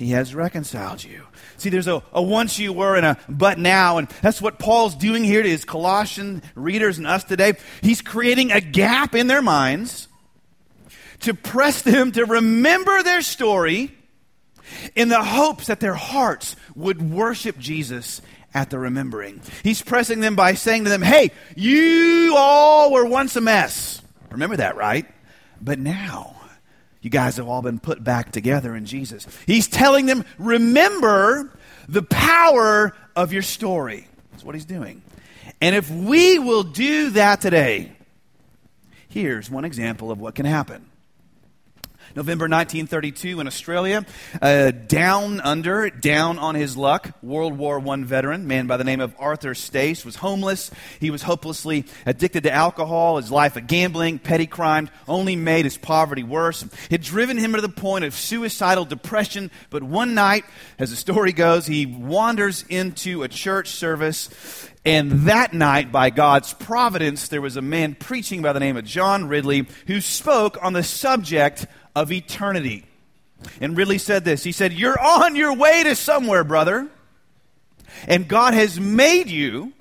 he 0.01 0.13
has 0.13 0.35
reconciled 0.35 1.05
you. 1.05 1.27
See, 1.59 1.69
there's 1.69 1.87
a, 1.87 2.03
a 2.15 2.23
once 2.23 2.59
you 2.59 2.73
were 2.73 2.97
and 2.97 3.05
a 3.05 3.19
but 3.29 3.59
now, 3.59 3.99
and 3.99 4.09
that's 4.23 4.41
what 4.41 4.59
Paul's 4.59 4.95
doing 4.95 5.25
here 5.25 5.43
to 5.43 5.49
his 5.49 5.67
Colossian 5.67 6.43
readers 6.55 6.97
and 6.97 7.07
us 7.07 7.23
today. 7.23 7.53
He's 7.83 8.01
creating 8.01 8.51
a 8.51 8.63
gap 8.63 9.15
in 9.15 9.27
their 9.27 9.43
minds 9.43 10.09
to 11.21 11.35
press 11.35 11.83
them 11.83 12.13
to 12.13 12.25
remember 12.25 13.03
their 13.03 13.21
story 13.21 13.95
in 14.97 15.11
the 15.11 15.23
hopes 15.23 15.67
that 15.67 15.81
their 15.81 15.97
hearts 15.97 16.57
would 16.75 17.03
worship 17.03 17.59
Jesus 17.59 18.23
at 18.55 18.71
the 18.71 18.79
remembering. 18.79 19.43
He's 19.63 19.83
pressing 19.83 20.21
them 20.21 20.35
by 20.35 20.55
saying 20.55 20.85
to 20.85 20.91
them, 20.91 21.03
Hey, 21.03 21.31
you 21.57 22.37
all 22.39 22.91
were 22.91 23.05
once 23.05 23.37
a 23.37 23.43
mess. 23.43 24.01
Remember 24.31 24.57
that, 24.57 24.77
right? 24.77 25.05
But 25.61 25.79
now, 25.79 26.40
you 27.03 27.11
guys 27.11 27.37
have 27.37 27.49
all 27.49 27.63
been 27.63 27.79
put 27.79 28.05
back 28.05 28.33
together 28.33 28.77
in 28.77 28.85
Jesus. 28.85 29.27
He's 29.47 29.69
telling 29.69 30.07
them, 30.07 30.25
remember 30.39 31.51
the 31.89 32.03
power 32.03 32.95
of 33.17 33.33
your 33.33 33.43
story. 33.43 34.07
That's 34.33 34.45
what 34.45 34.55
he's 34.55 34.65
doing. 34.65 35.03
And 35.61 35.75
if 35.75 35.91
we 35.91 36.39
will 36.39 36.63
do 36.63 37.11
that 37.11 37.41
today, 37.41 37.93
here's 39.09 39.51
one 39.51 39.65
example 39.65 40.11
of 40.11 40.21
what 40.21 40.35
can 40.35 40.47
happen. 40.47 40.90
November 42.17 42.45
1932 42.45 43.41
in 43.41 43.47
Australia, 43.47 44.05
uh, 44.43 44.71
down 44.71 45.41
under, 45.41 45.91
down 45.91 46.39
on 46.39 46.55
his 46.55 46.77
luck, 46.77 47.13
World 47.23 47.57
War 47.57 47.81
I 47.81 47.97
veteran, 48.03 48.47
man 48.47 48.67
by 48.67 48.77
the 48.77 48.85
name 48.85 49.01
of 49.01 49.15
Arthur 49.19 49.55
Stace, 49.55 50.05
was 50.05 50.17
homeless. 50.17 50.71
He 50.99 51.11
was 51.11 51.23
hopelessly 51.23 51.85
addicted 52.07 52.43
to 52.45 52.53
alcohol. 52.53 53.17
His 53.17 53.31
life 53.31 53.57
of 53.57 53.67
gambling, 53.67 54.19
petty 54.19 54.47
crime, 54.47 54.91
only 55.07 55.37
made 55.37 55.65
his 55.65 55.79
poverty 55.79 56.23
worse. 56.23 56.63
It 56.63 56.91
had 56.91 57.03
driven 57.03 57.39
him 57.39 57.53
to 57.53 57.61
the 57.61 57.69
point 57.69 58.05
of 58.05 58.15
suicidal 58.15 58.85
depression. 58.85 59.51
But 59.71 59.83
one 59.83 60.15
night, 60.15 60.45
as 60.79 60.91
the 60.91 60.97
story 60.97 61.33
goes, 61.33 61.67
he 61.67 61.87
wanders 61.87 62.65
into 62.69 63.23
a 63.23 63.29
church 63.29 63.69
service 63.69 64.69
and 64.85 65.11
that 65.27 65.53
night, 65.53 65.93
by 65.93 66.09
God's 66.09 66.55
providence, 66.55 67.29
there 67.29 67.43
was 67.43 67.57
a 67.57 67.63
man 67.63 67.95
preaching 67.95 68.41
by 68.41 68.55
the 68.55 68.61
name 68.61 68.79
of 68.79 68.85
John 68.87 69.29
Ridley 69.29 69.67
who 69.87 70.01
spoke 70.01 70.57
on 70.63 70.73
the 70.73 70.83
subject 70.83 71.67
of 72.01 72.11
eternity. 72.11 72.85
And 73.61 73.77
Ridley 73.77 73.99
said 73.99 74.25
this 74.25 74.43
He 74.43 74.53
said, 74.53 74.73
You're 74.73 75.01
on 75.01 75.37
your 75.37 75.55
way 75.55 75.85
to 75.85 75.95
somewhere, 75.95 76.45
brother. 76.45 76.89
And 78.07 78.27
God 78.27 78.55
has 78.55 78.81
made 78.81 79.29
you 79.29 79.73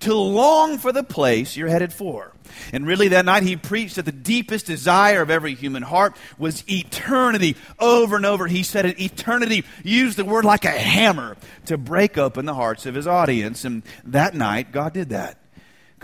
to 0.00 0.14
long 0.14 0.76
for 0.78 0.92
the 0.92 1.04
place 1.04 1.56
you're 1.56 1.68
headed 1.68 1.92
for. 1.92 2.32
And 2.72 2.86
really, 2.86 3.08
that 3.08 3.24
night 3.24 3.42
he 3.42 3.56
preached 3.56 3.96
that 3.96 4.04
the 4.04 4.12
deepest 4.12 4.66
desire 4.66 5.22
of 5.22 5.30
every 5.30 5.54
human 5.54 5.82
heart 5.82 6.14
was 6.36 6.68
eternity. 6.68 7.56
Over 7.78 8.16
and 8.16 8.26
over, 8.26 8.46
he 8.46 8.62
said 8.62 8.84
it 8.84 9.00
eternity, 9.00 9.64
used 9.82 10.18
the 10.18 10.24
word 10.24 10.44
like 10.44 10.64
a 10.64 10.70
hammer 10.70 11.36
to 11.66 11.78
break 11.78 12.18
open 12.18 12.44
the 12.44 12.54
hearts 12.54 12.86
of 12.86 12.94
his 12.94 13.06
audience. 13.06 13.64
And 13.64 13.82
that 14.04 14.34
night, 14.34 14.72
God 14.72 14.92
did 14.92 15.08
that. 15.10 15.38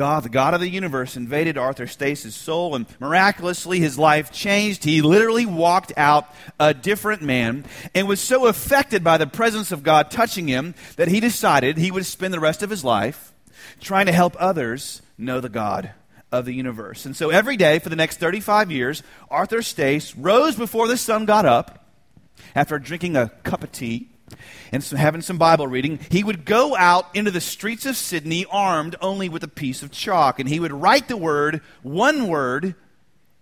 God, 0.00 0.22
the 0.22 0.30
God 0.30 0.54
of 0.54 0.60
the 0.60 0.68
universe, 0.70 1.14
invaded 1.14 1.58
Arthur 1.58 1.86
Stace's 1.86 2.34
soul, 2.34 2.74
and 2.74 2.86
miraculously 3.00 3.80
his 3.80 3.98
life 3.98 4.32
changed. 4.32 4.82
He 4.82 5.02
literally 5.02 5.44
walked 5.44 5.92
out 5.94 6.34
a 6.58 6.72
different 6.72 7.20
man 7.20 7.66
and 7.94 8.08
was 8.08 8.18
so 8.18 8.46
affected 8.46 9.04
by 9.04 9.18
the 9.18 9.26
presence 9.26 9.72
of 9.72 9.82
God 9.82 10.10
touching 10.10 10.48
him 10.48 10.74
that 10.96 11.08
he 11.08 11.20
decided 11.20 11.76
he 11.76 11.90
would 11.90 12.06
spend 12.06 12.32
the 12.32 12.40
rest 12.40 12.62
of 12.62 12.70
his 12.70 12.82
life 12.82 13.34
trying 13.78 14.06
to 14.06 14.12
help 14.12 14.34
others 14.38 15.02
know 15.18 15.38
the 15.38 15.50
God 15.50 15.90
of 16.32 16.46
the 16.46 16.54
universe. 16.54 17.04
And 17.04 17.14
so 17.14 17.28
every 17.28 17.58
day 17.58 17.78
for 17.78 17.90
the 17.90 17.94
next 17.94 18.16
35 18.16 18.70
years, 18.70 19.02
Arthur 19.30 19.60
Stace 19.60 20.16
rose 20.16 20.56
before 20.56 20.88
the 20.88 20.96
sun 20.96 21.26
got 21.26 21.44
up 21.44 21.92
after 22.54 22.78
drinking 22.78 23.18
a 23.18 23.28
cup 23.28 23.62
of 23.62 23.70
tea 23.70 24.08
and 24.72 24.82
having 24.82 25.22
some 25.22 25.38
Bible 25.38 25.66
reading, 25.66 25.98
he 26.10 26.24
would 26.24 26.44
go 26.44 26.76
out 26.76 27.06
into 27.14 27.30
the 27.30 27.40
streets 27.40 27.86
of 27.86 27.96
Sydney 27.96 28.46
armed 28.50 28.96
only 29.00 29.28
with 29.28 29.44
a 29.44 29.48
piece 29.48 29.82
of 29.82 29.90
chalk, 29.90 30.38
and 30.40 30.48
he 30.48 30.60
would 30.60 30.72
write 30.72 31.08
the 31.08 31.16
word, 31.16 31.60
one 31.82 32.28
word, 32.28 32.74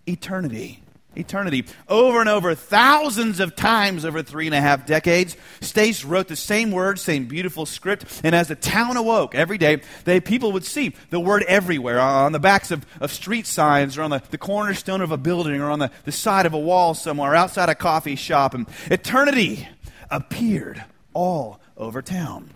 eternity. 0.07 0.83
Eternity. 1.17 1.65
Over 1.89 2.21
and 2.21 2.29
over, 2.29 2.55
thousands 2.55 3.41
of 3.41 3.57
times 3.57 4.05
over 4.05 4.23
three 4.23 4.47
and 4.47 4.55
a 4.55 4.61
half 4.61 4.87
decades, 4.87 5.37
Stace 5.61 6.05
wrote 6.05 6.29
the 6.29 6.37
same 6.37 6.71
word, 6.71 6.99
same 6.99 7.27
beautiful 7.27 7.67
script, 7.67 8.21
and 8.23 8.37
as 8.37 8.49
the 8.49 8.55
town 8.55 8.97
awoke 8.97 9.35
every 9.35 9.59
day, 9.59 9.81
they, 10.05 10.21
people 10.21 10.53
would 10.53 10.65
see 10.65 10.95
the 11.11 11.19
word 11.19 11.43
everywhere 11.49 11.99
on 11.99 12.31
the 12.33 12.39
backs 12.39 12.71
of, 12.71 12.87
of 13.01 13.11
street 13.11 13.47
signs 13.47 13.99
or 13.99 14.03
on 14.03 14.11
the, 14.11 14.23
the 14.31 14.39
cornerstone 14.39 15.01
of 15.01 15.11
a 15.11 15.17
building 15.17 15.61
or 15.61 15.71
on 15.71 15.81
the, 15.81 15.91
the 16.05 16.13
side 16.13 16.47
of 16.47 16.53
a 16.53 16.59
wall 16.59 16.95
somewhere, 16.95 17.35
outside 17.35 17.69
a 17.69 17.75
coffee 17.75 18.15
shop. 18.15 18.55
And 18.55 18.69
eternity 18.89 19.67
appeared 20.11 20.85
all 21.13 21.61
over 21.77 22.03
town. 22.03 22.51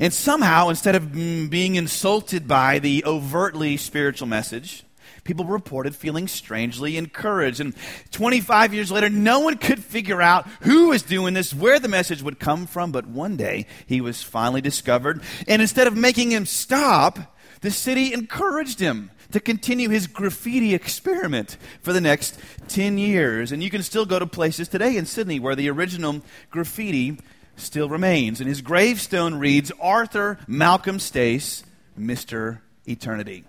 And 0.00 0.12
somehow, 0.12 0.68
instead 0.68 0.94
of 0.94 1.04
mm, 1.04 1.50
being 1.50 1.74
insulted 1.74 2.46
by 2.46 2.78
the 2.78 3.04
overtly 3.04 3.76
spiritual 3.76 4.28
message, 4.28 4.84
people 5.24 5.44
reported 5.44 5.94
feeling 5.96 6.28
strangely 6.28 6.96
encouraged. 6.96 7.60
And 7.60 7.74
25 8.12 8.72
years 8.72 8.90
later, 8.90 9.10
no 9.10 9.40
one 9.40 9.56
could 9.56 9.82
figure 9.82 10.22
out 10.22 10.46
who 10.60 10.88
was 10.88 11.02
doing 11.02 11.34
this, 11.34 11.52
where 11.52 11.78
the 11.78 11.88
message 11.88 12.22
would 12.22 12.38
come 12.38 12.66
from. 12.66 12.92
But 12.92 13.06
one 13.06 13.36
day, 13.36 13.66
he 13.86 14.00
was 14.00 14.22
finally 14.22 14.60
discovered. 14.60 15.22
And 15.48 15.60
instead 15.60 15.86
of 15.86 15.96
making 15.96 16.30
him 16.30 16.46
stop, 16.46 17.18
the 17.60 17.70
city 17.70 18.12
encouraged 18.12 18.80
him 18.80 19.10
to 19.32 19.40
continue 19.40 19.88
his 19.88 20.06
graffiti 20.06 20.74
experiment 20.74 21.56
for 21.80 21.92
the 21.92 22.00
next 22.00 22.38
10 22.68 22.98
years. 22.98 23.52
And 23.52 23.62
you 23.62 23.70
can 23.70 23.82
still 23.82 24.06
go 24.06 24.18
to 24.18 24.26
places 24.26 24.68
today 24.68 24.96
in 24.96 25.06
Sydney 25.06 25.40
where 25.40 25.56
the 25.56 25.70
original 25.70 26.22
graffiti 26.50 27.18
still 27.56 27.88
remains. 27.88 28.40
And 28.40 28.48
his 28.48 28.62
gravestone 28.62 29.34
reads 29.36 29.72
Arthur 29.80 30.38
Malcolm 30.46 30.98
Stace, 30.98 31.64
Mr. 31.98 32.60
Eternity. 32.86 33.44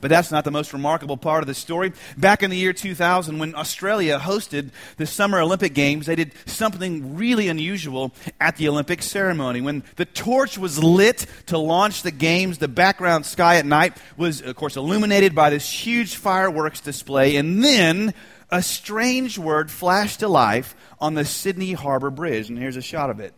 But 0.00 0.10
that's 0.10 0.30
not 0.30 0.44
the 0.44 0.50
most 0.50 0.72
remarkable 0.72 1.16
part 1.16 1.42
of 1.42 1.46
the 1.46 1.54
story. 1.54 1.92
Back 2.16 2.42
in 2.42 2.50
the 2.50 2.56
year 2.56 2.72
2000, 2.72 3.38
when 3.38 3.54
Australia 3.54 4.18
hosted 4.18 4.70
the 4.96 5.06
Summer 5.06 5.40
Olympic 5.40 5.74
Games, 5.74 6.06
they 6.06 6.16
did 6.16 6.32
something 6.46 7.16
really 7.16 7.48
unusual 7.48 8.12
at 8.40 8.56
the 8.56 8.68
Olympic 8.68 9.02
ceremony. 9.02 9.60
When 9.60 9.82
the 9.96 10.04
torch 10.04 10.58
was 10.58 10.82
lit 10.82 11.26
to 11.46 11.58
launch 11.58 12.02
the 12.02 12.10
Games, 12.10 12.58
the 12.58 12.68
background 12.68 13.26
sky 13.26 13.56
at 13.56 13.66
night 13.66 13.96
was, 14.16 14.40
of 14.42 14.56
course, 14.56 14.76
illuminated 14.76 15.34
by 15.34 15.50
this 15.50 15.70
huge 15.70 16.16
fireworks 16.16 16.80
display. 16.80 17.36
And 17.36 17.62
then 17.62 18.14
a 18.50 18.62
strange 18.62 19.38
word 19.38 19.70
flashed 19.70 20.20
to 20.20 20.28
life 20.28 20.74
on 21.00 21.14
the 21.14 21.24
Sydney 21.24 21.72
Harbour 21.72 22.10
Bridge. 22.10 22.48
And 22.48 22.58
here's 22.58 22.76
a 22.76 22.82
shot 22.82 23.10
of 23.10 23.20
it 23.20 23.34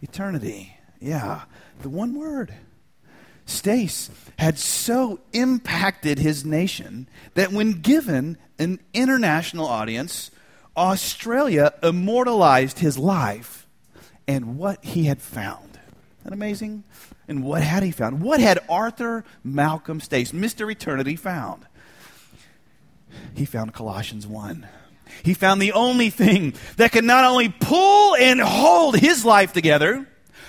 Eternity. 0.00 0.74
Yeah, 1.00 1.42
the 1.82 1.88
one 1.88 2.14
word. 2.14 2.54
Stace 3.48 4.10
had 4.38 4.58
so 4.58 5.20
impacted 5.32 6.18
his 6.18 6.44
nation 6.44 7.08
that 7.34 7.50
when 7.50 7.80
given 7.80 8.36
an 8.58 8.78
international 8.92 9.66
audience, 9.66 10.30
Australia 10.76 11.72
immortalized 11.82 12.78
his 12.78 12.98
life 12.98 13.66
and 14.28 14.58
what 14.58 14.84
he 14.84 15.04
had 15.04 15.20
found. 15.20 15.70
Isn't 15.70 16.24
that 16.24 16.32
amazing? 16.32 16.84
And 17.26 17.42
what 17.42 17.62
had 17.62 17.82
he 17.82 17.90
found? 17.90 18.20
What 18.20 18.40
had 18.40 18.58
Arthur 18.68 19.24
Malcolm 19.42 20.00
Stace, 20.00 20.32
Mr. 20.32 20.70
Eternity, 20.70 21.16
found? 21.16 21.66
He 23.34 23.44
found 23.44 23.72
Colossians 23.72 24.26
1. 24.26 24.66
He 25.22 25.34
found 25.34 25.60
the 25.60 25.72
only 25.72 26.10
thing 26.10 26.54
that 26.76 26.92
could 26.92 27.04
not 27.04 27.24
only 27.24 27.48
pull 27.48 28.14
and 28.14 28.40
hold 28.40 28.96
his 28.96 29.24
life 29.24 29.52
together, 29.52 30.06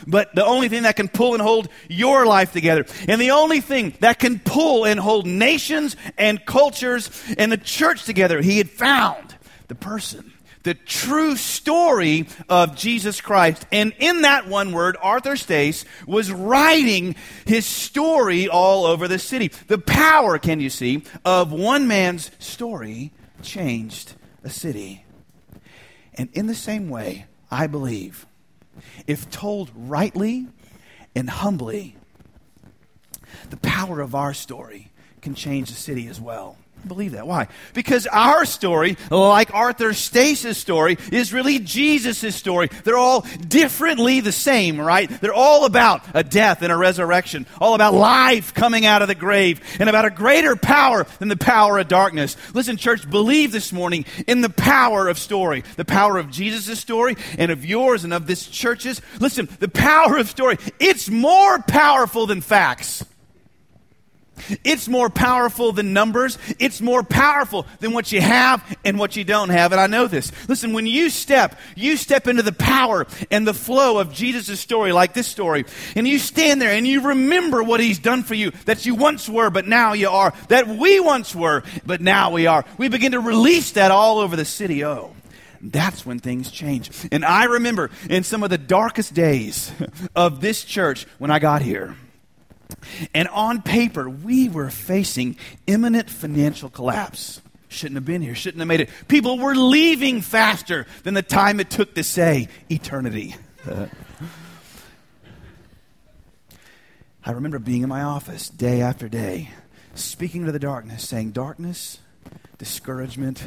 but 0.07 0.33
the 0.35 0.45
only 0.45 0.69
thing 0.69 0.83
that 0.83 0.95
can 0.95 1.07
pull 1.07 1.33
and 1.33 1.41
hold 1.41 1.69
your 1.87 2.25
life 2.25 2.51
together. 2.51 2.85
And 3.07 3.19
the 3.21 3.31
only 3.31 3.61
thing 3.61 3.93
that 3.99 4.19
can 4.19 4.39
pull 4.39 4.85
and 4.85 4.99
hold 4.99 5.25
nations 5.25 5.95
and 6.17 6.45
cultures 6.45 7.09
and 7.37 7.51
the 7.51 7.57
church 7.57 8.05
together, 8.05 8.41
he 8.41 8.57
had 8.57 8.69
found 8.69 9.35
the 9.67 9.75
person, 9.75 10.33
the 10.63 10.73
true 10.73 11.35
story 11.35 12.27
of 12.49 12.75
Jesus 12.75 13.21
Christ. 13.21 13.65
And 13.71 13.93
in 13.99 14.23
that 14.23 14.47
one 14.47 14.71
word, 14.71 14.97
Arthur 15.01 15.37
Stace 15.37 15.85
was 16.05 16.31
writing 16.31 17.15
his 17.45 17.65
story 17.65 18.47
all 18.47 18.85
over 18.85 19.07
the 19.07 19.19
city. 19.19 19.49
The 19.67 19.77
power, 19.77 20.37
can 20.37 20.59
you 20.59 20.69
see, 20.69 21.03
of 21.23 21.51
one 21.51 21.87
man's 21.87 22.31
story 22.39 23.11
changed 23.41 24.13
a 24.43 24.49
city. 24.49 25.05
And 26.15 26.29
in 26.33 26.47
the 26.47 26.55
same 26.55 26.89
way, 26.89 27.25
I 27.49 27.67
believe 27.67 28.25
if 29.07 29.29
told 29.29 29.71
rightly 29.75 30.47
and 31.15 31.29
humbly, 31.29 31.95
the 33.49 33.57
power 33.57 34.01
of 34.01 34.15
our 34.15 34.33
story 34.33 34.91
can 35.21 35.35
change 35.35 35.69
the 35.69 35.75
city 35.75 36.07
as 36.07 36.19
well. 36.19 36.57
Believe 36.87 37.11
that. 37.11 37.27
Why? 37.27 37.47
Because 37.73 38.07
our 38.07 38.45
story, 38.45 38.97
like 39.11 39.53
Arthur 39.53 39.93
Stace's 39.93 40.57
story, 40.57 40.97
is 41.11 41.33
really 41.33 41.59
Jesus' 41.59 42.35
story. 42.35 42.69
They're 42.83 42.97
all 42.97 43.21
differently 43.47 44.21
the 44.21 44.31
same, 44.31 44.79
right? 44.79 45.09
They're 45.21 45.33
all 45.33 45.65
about 45.65 46.03
a 46.13 46.23
death 46.23 46.61
and 46.61 46.71
a 46.71 46.77
resurrection, 46.77 47.45
all 47.59 47.75
about 47.75 47.93
life 47.93 48.53
coming 48.53 48.85
out 48.85 49.01
of 49.01 49.07
the 49.07 49.15
grave, 49.15 49.61
and 49.79 49.89
about 49.89 50.05
a 50.05 50.09
greater 50.09 50.55
power 50.55 51.05
than 51.19 51.27
the 51.27 51.37
power 51.37 51.77
of 51.77 51.87
darkness. 51.87 52.37
Listen, 52.53 52.77
church, 52.77 53.09
believe 53.09 53.51
this 53.51 53.73
morning 53.73 54.05
in 54.27 54.41
the 54.41 54.49
power 54.49 55.07
of 55.07 55.19
story, 55.19 55.63
the 55.75 55.85
power 55.85 56.17
of 56.17 56.31
Jesus' 56.31 56.79
story 56.79 57.17
and 57.37 57.51
of 57.51 57.65
yours 57.65 58.03
and 58.03 58.13
of 58.13 58.25
this 58.25 58.47
church's. 58.47 59.01
Listen, 59.19 59.49
the 59.59 59.69
power 59.69 60.17
of 60.17 60.29
story, 60.29 60.57
it's 60.79 61.09
more 61.09 61.59
powerful 61.59 62.25
than 62.25 62.41
facts. 62.41 63.03
It's 64.63 64.87
more 64.87 65.09
powerful 65.09 65.71
than 65.71 65.93
numbers. 65.93 66.37
It's 66.59 66.81
more 66.81 67.03
powerful 67.03 67.65
than 67.79 67.93
what 67.93 68.11
you 68.11 68.21
have 68.21 68.77
and 68.83 68.99
what 68.99 69.15
you 69.15 69.23
don't 69.23 69.49
have. 69.49 69.71
And 69.71 69.81
I 69.81 69.87
know 69.87 70.07
this. 70.07 70.31
Listen, 70.47 70.73
when 70.73 70.85
you 70.85 71.09
step, 71.09 71.59
you 71.75 71.97
step 71.97 72.27
into 72.27 72.43
the 72.43 72.51
power 72.51 73.05
and 73.31 73.47
the 73.47 73.53
flow 73.53 73.99
of 73.99 74.13
Jesus' 74.13 74.59
story, 74.59 74.91
like 74.91 75.13
this 75.13 75.27
story, 75.27 75.65
and 75.95 76.07
you 76.07 76.19
stand 76.19 76.61
there 76.61 76.71
and 76.71 76.87
you 76.87 77.01
remember 77.01 77.63
what 77.63 77.79
he's 77.79 77.99
done 77.99 78.23
for 78.23 78.35
you, 78.35 78.51
that 78.65 78.85
you 78.85 78.95
once 78.95 79.27
were, 79.27 79.49
but 79.49 79.67
now 79.67 79.93
you 79.93 80.09
are, 80.09 80.33
that 80.49 80.67
we 80.67 80.99
once 80.99 81.35
were, 81.35 81.63
but 81.85 82.01
now 82.01 82.31
we 82.31 82.47
are. 82.47 82.65
We 82.77 82.87
begin 82.87 83.13
to 83.13 83.19
release 83.19 83.71
that 83.73 83.91
all 83.91 84.19
over 84.19 84.35
the 84.35 84.45
city. 84.45 84.83
Oh, 84.83 85.13
that's 85.61 86.05
when 86.05 86.19
things 86.19 86.51
change. 86.51 86.91
And 87.11 87.25
I 87.25 87.45
remember 87.45 87.89
in 88.09 88.23
some 88.23 88.43
of 88.43 88.49
the 88.49 88.57
darkest 88.57 89.13
days 89.13 89.71
of 90.15 90.41
this 90.41 90.63
church 90.63 91.05
when 91.17 91.31
I 91.31 91.39
got 91.39 91.61
here, 91.61 91.95
and 93.13 93.27
on 93.29 93.61
paper, 93.61 94.09
we 94.09 94.49
were 94.49 94.69
facing 94.69 95.37
imminent 95.67 96.09
financial 96.09 96.69
collapse. 96.69 97.41
Shouldn't 97.67 97.95
have 97.95 98.05
been 98.05 98.21
here, 98.21 98.35
shouldn't 98.35 98.59
have 98.59 98.67
made 98.67 98.81
it. 98.81 98.89
People 99.07 99.37
were 99.37 99.55
leaving 99.55 100.21
faster 100.21 100.87
than 101.03 101.13
the 101.13 101.21
time 101.21 101.59
it 101.59 101.69
took 101.69 101.93
to 101.95 102.03
say 102.03 102.47
eternity. 102.69 103.35
I 107.25 107.31
remember 107.31 107.59
being 107.59 107.83
in 107.83 107.89
my 107.89 108.01
office 108.01 108.49
day 108.49 108.81
after 108.81 109.07
day, 109.07 109.51
speaking 109.93 110.45
to 110.45 110.51
the 110.51 110.59
darkness, 110.59 111.07
saying, 111.07 111.31
Darkness, 111.31 111.99
discouragement, 112.57 113.43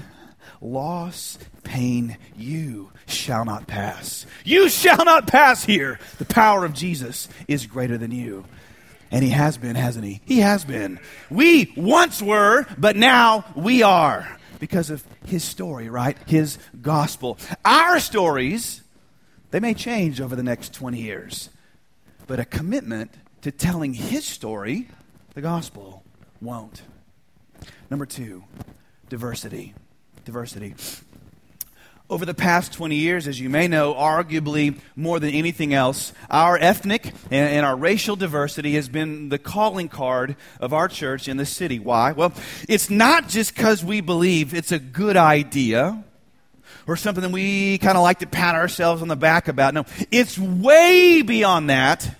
loss, 0.60 1.38
pain, 1.64 2.16
you 2.36 2.92
shall 3.06 3.44
not 3.44 3.66
pass. 3.66 4.26
You 4.44 4.68
shall 4.68 5.04
not 5.04 5.26
pass 5.26 5.64
here. 5.64 5.98
The 6.18 6.24
power 6.24 6.64
of 6.64 6.74
Jesus 6.74 7.28
is 7.48 7.66
greater 7.66 7.98
than 7.98 8.12
you. 8.12 8.44
And 9.12 9.22
he 9.22 9.30
has 9.30 9.58
been, 9.58 9.76
hasn't 9.76 10.06
he? 10.06 10.22
He 10.24 10.40
has 10.40 10.64
been. 10.64 10.98
We 11.30 11.72
once 11.76 12.22
were, 12.22 12.66
but 12.78 12.96
now 12.96 13.44
we 13.54 13.82
are 13.82 14.26
because 14.58 14.88
of 14.88 15.04
his 15.26 15.44
story, 15.44 15.90
right? 15.90 16.16
His 16.26 16.58
gospel. 16.80 17.36
Our 17.64 18.00
stories, 18.00 18.82
they 19.50 19.60
may 19.60 19.74
change 19.74 20.20
over 20.20 20.34
the 20.34 20.42
next 20.42 20.72
20 20.72 20.98
years, 20.98 21.50
but 22.26 22.40
a 22.40 22.46
commitment 22.46 23.12
to 23.42 23.52
telling 23.52 23.92
his 23.92 24.24
story, 24.24 24.88
the 25.34 25.42
gospel, 25.42 26.02
won't. 26.40 26.82
Number 27.90 28.06
two, 28.06 28.44
diversity. 29.10 29.74
Diversity. 30.24 30.74
Over 32.12 32.26
the 32.26 32.34
past 32.34 32.74
20 32.74 32.96
years, 32.96 33.26
as 33.26 33.40
you 33.40 33.48
may 33.48 33.68
know, 33.68 33.94
arguably 33.94 34.78
more 34.94 35.18
than 35.18 35.30
anything 35.30 35.72
else, 35.72 36.12
our 36.28 36.58
ethnic 36.58 37.06
and, 37.30 37.48
and, 37.48 37.64
our 37.64 37.74
racial 37.74 38.16
diversity 38.16 38.74
has 38.74 38.86
been 38.86 39.30
the 39.30 39.38
calling 39.38 39.88
card 39.88 40.36
of 40.60 40.74
our 40.74 40.88
church 40.88 41.26
in 41.26 41.38
the 41.38 41.46
city. 41.46 41.78
Why? 41.78 42.12
Well, 42.12 42.34
it's 42.68 42.90
not 42.90 43.30
just 43.30 43.54
because 43.54 43.82
we 43.82 44.02
believe 44.02 44.52
it's 44.52 44.72
a 44.72 44.78
good 44.78 45.16
idea 45.16 46.04
or 46.86 46.98
something 46.98 47.22
that 47.22 47.32
we 47.32 47.78
kind 47.78 47.96
of 47.96 48.02
like 48.02 48.18
to 48.18 48.26
pat 48.26 48.56
ourselves 48.56 49.00
on 49.00 49.08
the 49.08 49.16
back 49.16 49.48
about. 49.48 49.72
No, 49.72 49.86
it's 50.10 50.38
way 50.38 51.22
beyond 51.22 51.70
that 51.70 52.14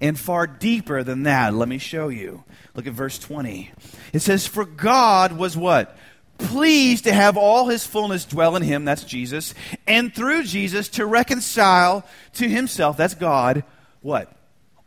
and 0.00 0.18
far 0.18 0.46
deeper 0.46 1.02
than 1.02 1.24
that. 1.24 1.52
Let 1.52 1.68
me 1.68 1.76
show 1.76 2.08
you. 2.08 2.42
Look 2.74 2.86
at 2.86 2.94
verse 2.94 3.18
20. 3.18 3.70
It 4.14 4.20
says, 4.20 4.46
For 4.46 4.64
God 4.64 5.32
was 5.32 5.58
what? 5.58 5.94
Pleased 6.38 7.04
to 7.04 7.12
have 7.12 7.36
all 7.36 7.68
his 7.68 7.86
fullness 7.86 8.24
dwell 8.24 8.56
in 8.56 8.62
him, 8.62 8.84
that's 8.84 9.04
Jesus, 9.04 9.54
and 9.86 10.14
through 10.14 10.44
Jesus 10.44 10.88
to 10.90 11.06
reconcile 11.06 12.04
to 12.34 12.48
himself, 12.48 12.96
that's 12.96 13.14
God, 13.14 13.64
what? 14.00 14.32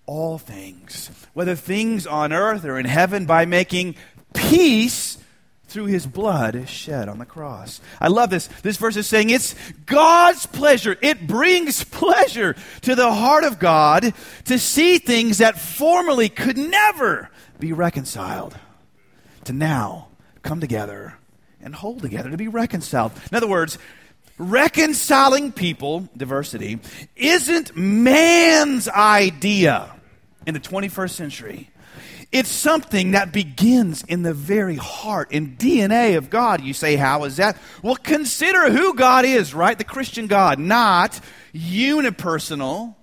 All 0.05 0.37
things, 0.37 1.09
whether 1.33 1.55
things 1.55 2.07
on 2.07 2.33
earth 2.33 2.65
or 2.65 2.79
in 2.79 2.85
heaven, 2.85 3.25
by 3.25 3.45
making 3.45 3.95
peace 4.33 5.17
through 5.69 5.85
his 5.85 6.07
blood 6.07 6.67
shed 6.67 7.07
on 7.07 7.19
the 7.19 7.25
cross. 7.25 7.79
I 8.01 8.07
love 8.07 8.31
this. 8.31 8.47
This 8.63 8.77
verse 8.77 8.95
is 8.95 9.05
saying 9.05 9.29
it's 9.29 9.53
God's 9.85 10.47
pleasure. 10.47 10.97
It 11.01 11.27
brings 11.27 11.83
pleasure 11.83 12.55
to 12.81 12.95
the 12.95 13.13
heart 13.13 13.43
of 13.43 13.59
God 13.59 14.13
to 14.45 14.57
see 14.57 14.97
things 14.97 15.37
that 15.37 15.59
formerly 15.59 16.27
could 16.27 16.57
never 16.57 17.29
be 17.59 17.71
reconciled 17.71 18.57
to 19.43 19.53
now 19.53 20.07
come 20.41 20.59
together 20.59 21.18
and 21.69 21.75
hold 21.75 22.01
together, 22.01 22.31
to 22.31 22.37
be 22.37 22.47
reconciled. 22.47 23.11
In 23.31 23.37
other 23.37 23.47
words, 23.47 23.77
reconciling 24.39 25.51
people, 25.51 26.09
diversity, 26.17 26.79
isn't 27.15 27.77
man's 27.77 28.87
idea 28.89 29.91
in 30.47 30.55
the 30.55 30.59
21st 30.59 31.11
century. 31.11 31.69
It's 32.31 32.49
something 32.49 33.11
that 33.11 33.31
begins 33.31 34.03
in 34.03 34.23
the 34.23 34.33
very 34.33 34.77
heart 34.77 35.29
and 35.31 35.59
DNA 35.59 36.17
of 36.17 36.31
God. 36.31 36.61
You 36.61 36.73
say, 36.73 36.95
how 36.95 37.25
is 37.25 37.37
that? 37.37 37.55
Well, 37.83 37.95
consider 37.95 38.71
who 38.71 38.95
God 38.95 39.25
is, 39.25 39.53
right? 39.53 39.77
The 39.77 39.83
Christian 39.83 40.25
God, 40.25 40.57
not 40.57 41.19
unipersonal, 41.53 42.95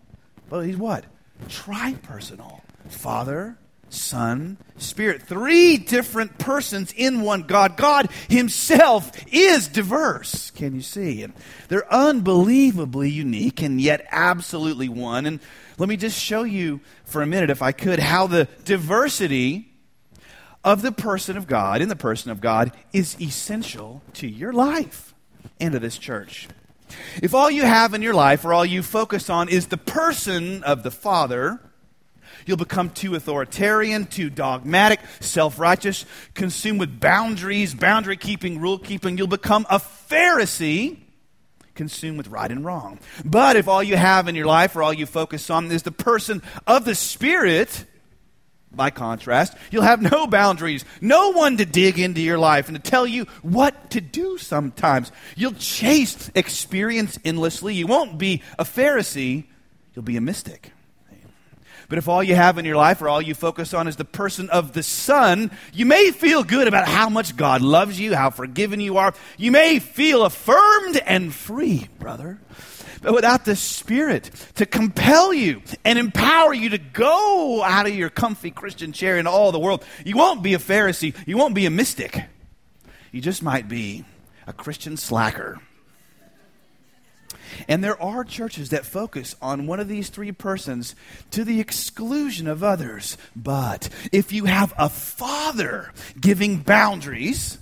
but 0.48 0.62
he's 0.62 0.76
what? 0.76 1.04
Tripersonal. 1.48 2.62
Father, 2.88 3.58
Son, 3.88 4.58
Spirit. 4.78 5.22
Three 5.22 5.76
different 5.76 6.38
persons 6.38 6.92
in 6.96 7.22
one 7.22 7.42
God. 7.42 7.76
God 7.76 8.10
Himself 8.28 9.12
is 9.32 9.68
diverse, 9.68 10.50
can 10.50 10.74
you 10.74 10.82
see? 10.82 11.22
And 11.22 11.32
they're 11.68 11.92
unbelievably 11.92 13.10
unique 13.10 13.62
and 13.62 13.80
yet 13.80 14.06
absolutely 14.10 14.88
one. 14.88 15.26
And 15.26 15.40
let 15.78 15.88
me 15.88 15.96
just 15.96 16.18
show 16.18 16.42
you 16.42 16.80
for 17.04 17.22
a 17.22 17.26
minute, 17.26 17.50
if 17.50 17.62
I 17.62 17.72
could, 17.72 17.98
how 17.98 18.26
the 18.26 18.48
diversity 18.64 19.72
of 20.64 20.82
the 20.82 20.92
person 20.92 21.36
of 21.36 21.46
God, 21.46 21.80
in 21.80 21.88
the 21.88 21.96
person 21.96 22.30
of 22.30 22.40
God, 22.40 22.72
is 22.92 23.16
essential 23.20 24.02
to 24.14 24.26
your 24.26 24.52
life 24.52 25.14
and 25.60 25.72
to 25.72 25.78
this 25.78 25.96
church. 25.96 26.48
If 27.22 27.34
all 27.34 27.50
you 27.50 27.62
have 27.62 27.94
in 27.94 28.02
your 28.02 28.14
life 28.14 28.44
or 28.44 28.52
all 28.52 28.64
you 28.64 28.82
focus 28.82 29.30
on 29.30 29.48
is 29.48 29.68
the 29.68 29.76
person 29.76 30.62
of 30.64 30.82
the 30.82 30.90
Father, 30.90 31.60
You'll 32.46 32.56
become 32.56 32.90
too 32.90 33.14
authoritarian, 33.16 34.06
too 34.06 34.30
dogmatic, 34.30 35.00
self 35.20 35.58
righteous, 35.58 36.06
consumed 36.34 36.80
with 36.80 37.00
boundaries, 37.00 37.74
boundary 37.74 38.16
keeping, 38.16 38.60
rule 38.60 38.78
keeping. 38.78 39.18
You'll 39.18 39.26
become 39.26 39.66
a 39.68 39.80
Pharisee 39.80 40.98
consumed 41.74 42.16
with 42.16 42.28
right 42.28 42.50
and 42.50 42.64
wrong. 42.64 42.98
But 43.24 43.56
if 43.56 43.68
all 43.68 43.82
you 43.82 43.96
have 43.96 44.28
in 44.28 44.34
your 44.34 44.46
life 44.46 44.76
or 44.76 44.82
all 44.82 44.92
you 44.92 45.06
focus 45.06 45.50
on 45.50 45.70
is 45.70 45.82
the 45.82 45.92
person 45.92 46.42
of 46.66 46.84
the 46.84 46.94
Spirit, 46.94 47.84
by 48.70 48.90
contrast, 48.90 49.56
you'll 49.70 49.82
have 49.82 50.02
no 50.02 50.26
boundaries, 50.26 50.84
no 51.00 51.32
one 51.32 51.56
to 51.56 51.64
dig 51.64 51.98
into 51.98 52.20
your 52.20 52.38
life 52.38 52.68
and 52.68 52.82
to 52.82 52.90
tell 52.90 53.06
you 53.06 53.24
what 53.42 53.90
to 53.90 54.00
do 54.00 54.38
sometimes. 54.38 55.10
You'll 55.34 55.54
chase 55.54 56.30
experience 56.34 57.18
endlessly. 57.24 57.74
You 57.74 57.86
won't 57.86 58.18
be 58.18 58.42
a 58.58 58.64
Pharisee, 58.64 59.44
you'll 59.94 60.04
be 60.04 60.16
a 60.16 60.20
mystic. 60.20 60.72
But 61.88 61.98
if 61.98 62.08
all 62.08 62.22
you 62.22 62.34
have 62.34 62.58
in 62.58 62.64
your 62.64 62.76
life 62.76 63.00
or 63.00 63.08
all 63.08 63.22
you 63.22 63.34
focus 63.34 63.72
on 63.72 63.86
is 63.86 63.96
the 63.96 64.04
person 64.04 64.50
of 64.50 64.72
the 64.72 64.82
Son, 64.82 65.50
you 65.72 65.86
may 65.86 66.10
feel 66.10 66.42
good 66.42 66.66
about 66.66 66.88
how 66.88 67.08
much 67.08 67.36
God 67.36 67.62
loves 67.62 68.00
you, 68.00 68.14
how 68.14 68.30
forgiven 68.30 68.80
you 68.80 68.98
are. 68.98 69.14
You 69.36 69.52
may 69.52 69.78
feel 69.78 70.24
affirmed 70.24 70.96
and 71.06 71.32
free, 71.32 71.88
brother. 71.98 72.40
But 73.02 73.14
without 73.14 73.44
the 73.44 73.54
Spirit 73.54 74.30
to 74.56 74.66
compel 74.66 75.32
you 75.32 75.62
and 75.84 75.98
empower 75.98 76.52
you 76.52 76.70
to 76.70 76.78
go 76.78 77.62
out 77.62 77.86
of 77.86 77.94
your 77.94 78.10
comfy 78.10 78.50
Christian 78.50 78.92
chair 78.92 79.16
into 79.16 79.30
all 79.30 79.52
the 79.52 79.60
world, 79.60 79.84
you 80.04 80.16
won't 80.16 80.42
be 80.42 80.54
a 80.54 80.58
Pharisee. 80.58 81.14
You 81.26 81.36
won't 81.36 81.54
be 81.54 81.66
a 81.66 81.70
mystic. 81.70 82.20
You 83.12 83.20
just 83.20 83.42
might 83.42 83.68
be 83.68 84.04
a 84.46 84.52
Christian 84.52 84.96
slacker 84.96 85.60
and 87.68 87.82
there 87.82 88.00
are 88.00 88.24
churches 88.24 88.70
that 88.70 88.86
focus 88.86 89.36
on 89.40 89.66
one 89.66 89.80
of 89.80 89.88
these 89.88 90.08
three 90.08 90.32
persons 90.32 90.94
to 91.30 91.44
the 91.44 91.60
exclusion 91.60 92.46
of 92.46 92.62
others. 92.62 93.16
But 93.34 93.88
if 94.12 94.32
you 94.32 94.44
have 94.44 94.72
a 94.78 94.88
father 94.88 95.92
giving 96.20 96.58
boundaries, 96.58 97.58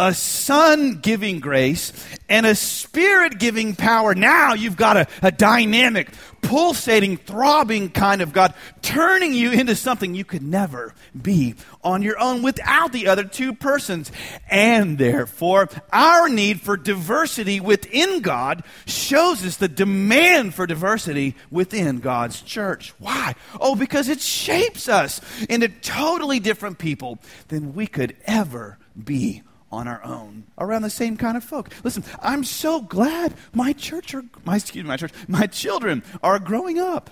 a 0.00 0.14
son 0.14 0.94
giving 0.94 1.40
grace, 1.40 1.92
and 2.26 2.46
a 2.46 2.54
spirit 2.54 3.38
giving 3.38 3.76
power. 3.76 4.14
Now 4.14 4.54
you've 4.54 4.78
got 4.78 4.96
a, 4.96 5.06
a, 5.20 5.30
dynamic, 5.30 6.08
pulsating, 6.40 7.18
throbbing 7.18 7.90
kind 7.90 8.22
of 8.22 8.32
God, 8.32 8.54
turning 8.80 9.34
you 9.34 9.50
into 9.50 9.76
something 9.76 10.14
you 10.14 10.24
could 10.24 10.42
never 10.42 10.94
be 11.20 11.54
on 11.84 12.00
your 12.00 12.18
own 12.18 12.42
without 12.42 12.92
the 12.92 13.08
other 13.08 13.24
two 13.24 13.52
persons. 13.52 14.10
And 14.48 14.96
therefore, 14.96 15.68
our 15.92 16.30
need 16.30 16.62
for 16.62 16.78
diversity 16.78 17.60
within 17.60 18.22
God 18.22 18.64
shows 18.86 19.44
us 19.44 19.58
the 19.58 19.68
demand 19.68 20.54
for 20.54 20.66
diversity 20.66 21.36
within 21.50 21.98
God's 21.98 22.40
church. 22.40 22.94
Why? 22.98 23.34
Oh, 23.60 23.74
because 23.74 24.08
it 24.08 24.22
shapes 24.22 24.88
us 24.88 25.20
into 25.50 25.68
totally 25.68 26.40
different 26.40 26.78
people 26.78 27.18
than 27.48 27.74
we 27.74 27.86
could 27.86 28.16
ever 28.24 28.78
be 29.04 29.42
on 29.72 29.86
our 29.86 30.02
own 30.04 30.44
around 30.58 30.82
the 30.82 30.90
same 30.90 31.16
kind 31.16 31.36
of 31.36 31.44
folk. 31.44 31.70
Listen, 31.84 32.04
I'm 32.20 32.44
so 32.44 32.80
glad 32.80 33.34
my 33.52 33.72
church 33.72 34.14
or 34.14 34.24
my 34.44 34.56
excuse 34.56 34.84
me, 34.84 34.88
my 34.88 34.96
church, 34.96 35.12
my 35.28 35.46
children 35.46 36.02
are 36.22 36.38
growing 36.38 36.78
up 36.78 37.10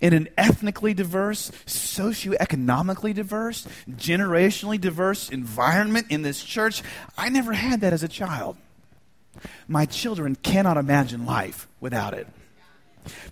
in 0.00 0.12
an 0.12 0.28
ethnically 0.36 0.94
diverse, 0.94 1.50
socioeconomically 1.66 3.14
diverse, 3.14 3.66
generationally 3.90 4.80
diverse 4.80 5.30
environment 5.30 6.06
in 6.10 6.22
this 6.22 6.42
church. 6.42 6.82
I 7.16 7.28
never 7.28 7.52
had 7.52 7.80
that 7.80 7.92
as 7.92 8.02
a 8.02 8.08
child. 8.08 8.56
My 9.66 9.86
children 9.86 10.36
cannot 10.36 10.76
imagine 10.76 11.24
life 11.24 11.68
without 11.80 12.14
it. 12.14 12.26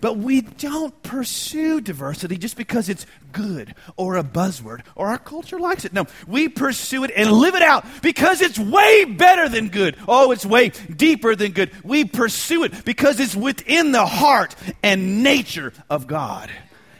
But 0.01 0.17
we 0.17 0.41
don't 0.41 1.01
pursue 1.03 1.81
diversity 1.81 2.37
just 2.37 2.57
because 2.57 2.89
it's 2.89 3.05
good 3.31 3.75
or 3.97 4.17
a 4.17 4.23
buzzword 4.23 4.81
or 4.95 5.07
our 5.07 5.17
culture 5.17 5.59
likes 5.59 5.85
it. 5.85 5.93
No, 5.93 6.05
we 6.27 6.49
pursue 6.49 7.03
it 7.03 7.11
and 7.15 7.31
live 7.31 7.55
it 7.55 7.61
out 7.61 7.85
because 8.01 8.41
it's 8.41 8.59
way 8.59 9.05
better 9.05 9.47
than 9.47 9.69
good. 9.69 9.95
Oh, 10.07 10.31
it's 10.31 10.45
way 10.45 10.69
deeper 10.69 11.35
than 11.35 11.51
good. 11.51 11.71
We 11.83 12.05
pursue 12.05 12.63
it 12.63 12.85
because 12.85 13.19
it's 13.19 13.35
within 13.35 13.91
the 13.91 14.05
heart 14.05 14.55
and 14.83 15.23
nature 15.23 15.73
of 15.89 16.07
God. 16.07 16.49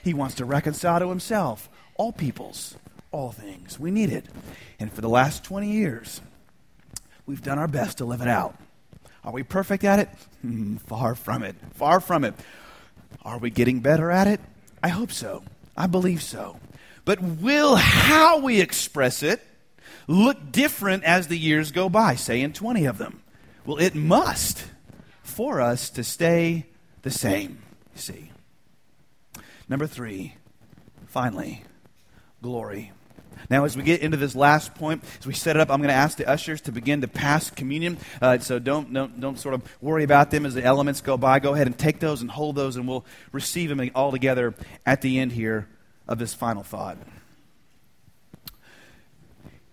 He 0.04 0.14
wants 0.14 0.36
to 0.36 0.46
reconcile 0.46 1.00
to 1.00 1.10
himself 1.10 1.70
all 1.96 2.12
peoples, 2.12 2.76
all 3.12 3.32
things. 3.32 3.80
We 3.80 3.92
need 3.92 4.12
it. 4.12 4.26
And 4.80 4.92
for 4.92 5.02
the 5.02 5.10
last 5.10 5.44
20 5.44 5.72
years, 5.72 6.22
we've 7.26 7.42
done 7.42 7.60
our 7.60 7.68
best 7.68 8.00
to 8.00 8.06
live 8.06 8.22
it 8.22 8.28
out. 8.28 8.56
Are 9.24 9.32
we 9.32 9.44
perfect 9.44 9.84
at 9.84 10.00
it? 10.00 10.10
Hmm, 10.42 10.78
far 10.78 11.14
from 11.14 11.44
it. 11.44 11.56
Far 11.76 12.00
from 12.00 12.24
it. 12.24 12.34
Are 13.24 13.38
we 13.38 13.50
getting 13.50 13.80
better 13.80 14.12
at 14.12 14.28
it? 14.28 14.40
I 14.84 14.90
hope 14.90 15.12
so. 15.12 15.44
I 15.78 15.88
believe 15.88 16.22
so. 16.22 16.60
But 17.06 17.22
will 17.22 17.76
how 17.76 18.40
we 18.40 18.62
express 18.62 19.24
it 19.24 19.42
look 20.08 20.52
different 20.52 21.04
as 21.04 21.28
the 21.28 21.38
years 21.38 21.72
go 21.72 21.90
by, 21.90 22.16
say 22.16 22.42
in 22.42 22.54
20 22.54 22.86
of 22.86 22.98
them? 22.98 23.22
Well, 23.66 23.78
it 23.78 23.96
must 23.96 24.66
for 25.24 25.62
us 25.62 25.90
to 25.92 26.04
stay 26.04 26.66
the 27.02 27.12
same, 27.12 27.62
see. 27.96 28.32
Number 29.70 29.88
three, 29.88 30.36
finally, 31.08 31.64
glory. 32.42 32.92
Now, 33.50 33.66
as 33.66 33.76
we 33.76 33.84
get 33.84 34.02
into 34.02 34.18
this 34.18 34.36
last 34.36 34.76
point, 34.76 35.04
as 35.20 35.28
we 35.28 35.34
set 35.34 35.56
it 35.56 35.60
up, 35.60 35.70
I'm 35.70 35.80
going 35.80 35.90
to 35.90 35.94
ask 35.94 36.18
the 36.18 36.28
ushers 36.28 36.62
to 36.62 36.72
begin 36.72 37.02
to 37.02 37.08
pass 37.08 37.50
communion. 37.50 37.98
Uh, 38.22 38.40
so 38.40 38.60
don't, 38.60 38.94
don't, 38.94 39.20
don't 39.20 39.40
sort 39.40 39.56
of 39.56 39.64
worry 39.82 40.04
about 40.04 40.32
them 40.32 40.46
as 40.46 40.54
the 40.54 40.64
elements 40.64 41.02
go 41.02 41.18
by. 41.18 41.40
Go 41.40 41.54
ahead 41.54 41.68
and 41.68 41.78
take 41.78 42.00
those 42.00 42.22
and 42.22 42.30
hold 42.30 42.56
those, 42.56 42.76
and 42.76 42.88
we'll 42.88 43.06
receive 43.32 43.70
them 43.70 43.92
all 43.96 44.12
together 44.12 44.54
at 44.86 45.02
the 45.02 45.20
end 45.20 45.32
here 45.32 45.68
of 46.08 46.20
this 46.20 46.34
final 46.34 46.64
thought. 46.64 46.98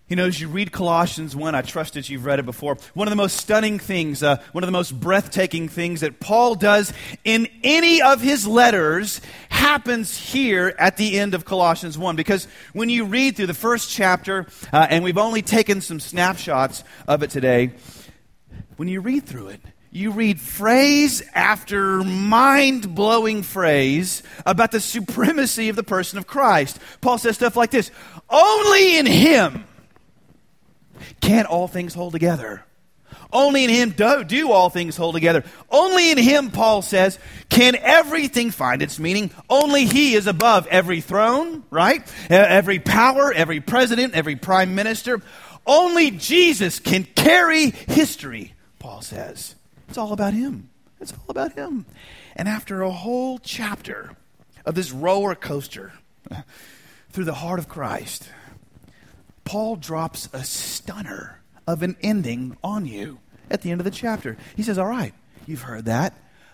You 0.09 0.17
know, 0.17 0.25
as 0.25 0.41
you 0.41 0.49
read 0.49 0.73
Colossians 0.73 1.37
1, 1.37 1.55
I 1.55 1.61
trust 1.61 1.93
that 1.93 2.09
you've 2.09 2.25
read 2.25 2.39
it 2.39 2.47
before. 2.47 2.79
One 2.95 3.07
of 3.07 3.11
the 3.11 3.17
most 3.17 3.37
stunning 3.37 3.79
things, 3.79 4.23
uh, 4.23 4.43
one 4.53 4.65
of 4.65 4.69
the 4.69 4.73
most 4.73 4.99
breathtaking 4.99 5.69
things 5.69 6.01
that 6.01 6.19
Paul 6.19 6.55
does 6.55 6.95
in 7.25 7.47
any 7.63 8.01
of 8.01 8.23
his 8.23 8.47
letters 8.47 9.21
happens 9.51 10.17
here 10.17 10.75
at 10.79 10.97
the 10.97 11.19
end 11.19 11.35
of 11.35 11.45
Colossians 11.45 11.99
1. 11.99 12.17
Because 12.17 12.49
when 12.73 12.89
you 12.89 13.05
read 13.05 13.37
through 13.37 13.49
the 13.49 13.55
first 13.55 13.91
chapter, 13.91 14.47
uh, 14.73 14.87
and 14.89 15.05
we've 15.05 15.19
only 15.19 15.43
taken 15.43 15.83
some 15.83 16.01
snapshots 16.01 16.85
of 17.07 17.23
it 17.23 17.29
today, 17.29 17.73
when 18.79 18.89
you 18.89 19.03
read 19.03 19.27
through 19.27 19.49
it, 19.49 19.61
you 19.91 20.13
read 20.13 20.41
phrase 20.41 21.23
after 21.35 22.03
mind 22.03 22.95
blowing 22.95 23.43
phrase 23.43 24.23
about 24.47 24.73
the 24.73 24.81
supremacy 24.81 25.69
of 25.69 25.77
the 25.77 25.83
person 25.83 26.19
of 26.19 26.27
Christ. 26.27 26.79
Paul 27.03 27.19
says 27.19 27.35
stuff 27.35 27.57
like 27.57 27.71
this 27.71 27.91
Only 28.31 28.97
in 28.97 29.05
Him 29.05 29.65
can 31.21 31.47
all 31.47 31.69
things 31.69 31.95
hold 31.95 32.13
together. 32.13 32.65
Only 33.33 33.65
in 33.65 33.71
Him 33.71 33.91
do, 33.91 34.25
do 34.25 34.53
all 34.53 34.71
things 34.71 34.97
hold 34.97 35.15
together. 35.15 35.45
Only 35.71 36.11
in 36.11 36.19
Him, 36.19 36.51
Paul 36.51 36.81
says, 36.83 37.19
can 37.51 37.77
everything 37.77 38.51
find 38.51 38.81
its 38.81 38.99
meaning. 38.99 39.31
Only 39.51 39.85
He 39.85 40.15
is 40.15 40.27
above 40.27 40.67
every 40.69 41.01
throne, 41.01 41.63
right? 41.71 42.03
Every 42.31 42.79
power, 42.79 43.33
every 43.33 43.61
president, 43.61 44.15
every 44.15 44.37
prime 44.37 44.75
minister. 44.75 45.21
Only 45.67 46.11
Jesus 46.11 46.81
can 46.81 47.05
carry 47.05 47.71
history, 47.71 48.55
Paul 48.79 49.03
says. 49.03 49.55
It's 49.89 49.99
all 49.99 50.13
about 50.13 50.33
Him. 50.33 50.71
It's 51.01 51.13
all 51.13 51.27
about 51.29 51.53
Him. 51.53 51.85
And 52.35 52.49
after 52.49 52.83
a 52.83 52.91
whole 52.91 53.39
chapter 53.39 54.13
of 54.65 54.75
this 54.75 54.91
roller 54.91 55.35
coaster 55.35 55.93
through 57.11 57.25
the 57.25 57.35
heart 57.35 57.59
of 57.59 57.69
Christ, 57.69 58.31
Paul 59.49 59.77
drops 59.77 60.29
a 60.35 60.45
stunner 60.45 61.41
of 61.67 61.83
an 61.83 61.97
ending 62.03 62.59
on 62.63 62.85
you 62.85 63.19
at 63.51 63.63
the 63.63 63.71
end 63.71 63.81
of 63.81 63.87
the 63.87 63.91
chapter. 63.91 64.37
He 64.55 64.63
says, 64.63 64.77
All 64.77 64.87
right, 64.87 65.15
you've 65.47 65.63
heard 65.63 65.87
that, 65.87 66.13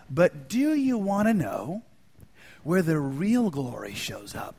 but 0.09 0.47
do 0.47 0.73
you 0.73 0.97
want 0.97 1.27
to 1.27 1.33
know 1.33 1.83
where 2.63 2.81
the 2.81 2.97
real 2.97 3.49
glory 3.49 3.93
shows 3.93 4.33
up? 4.33 4.55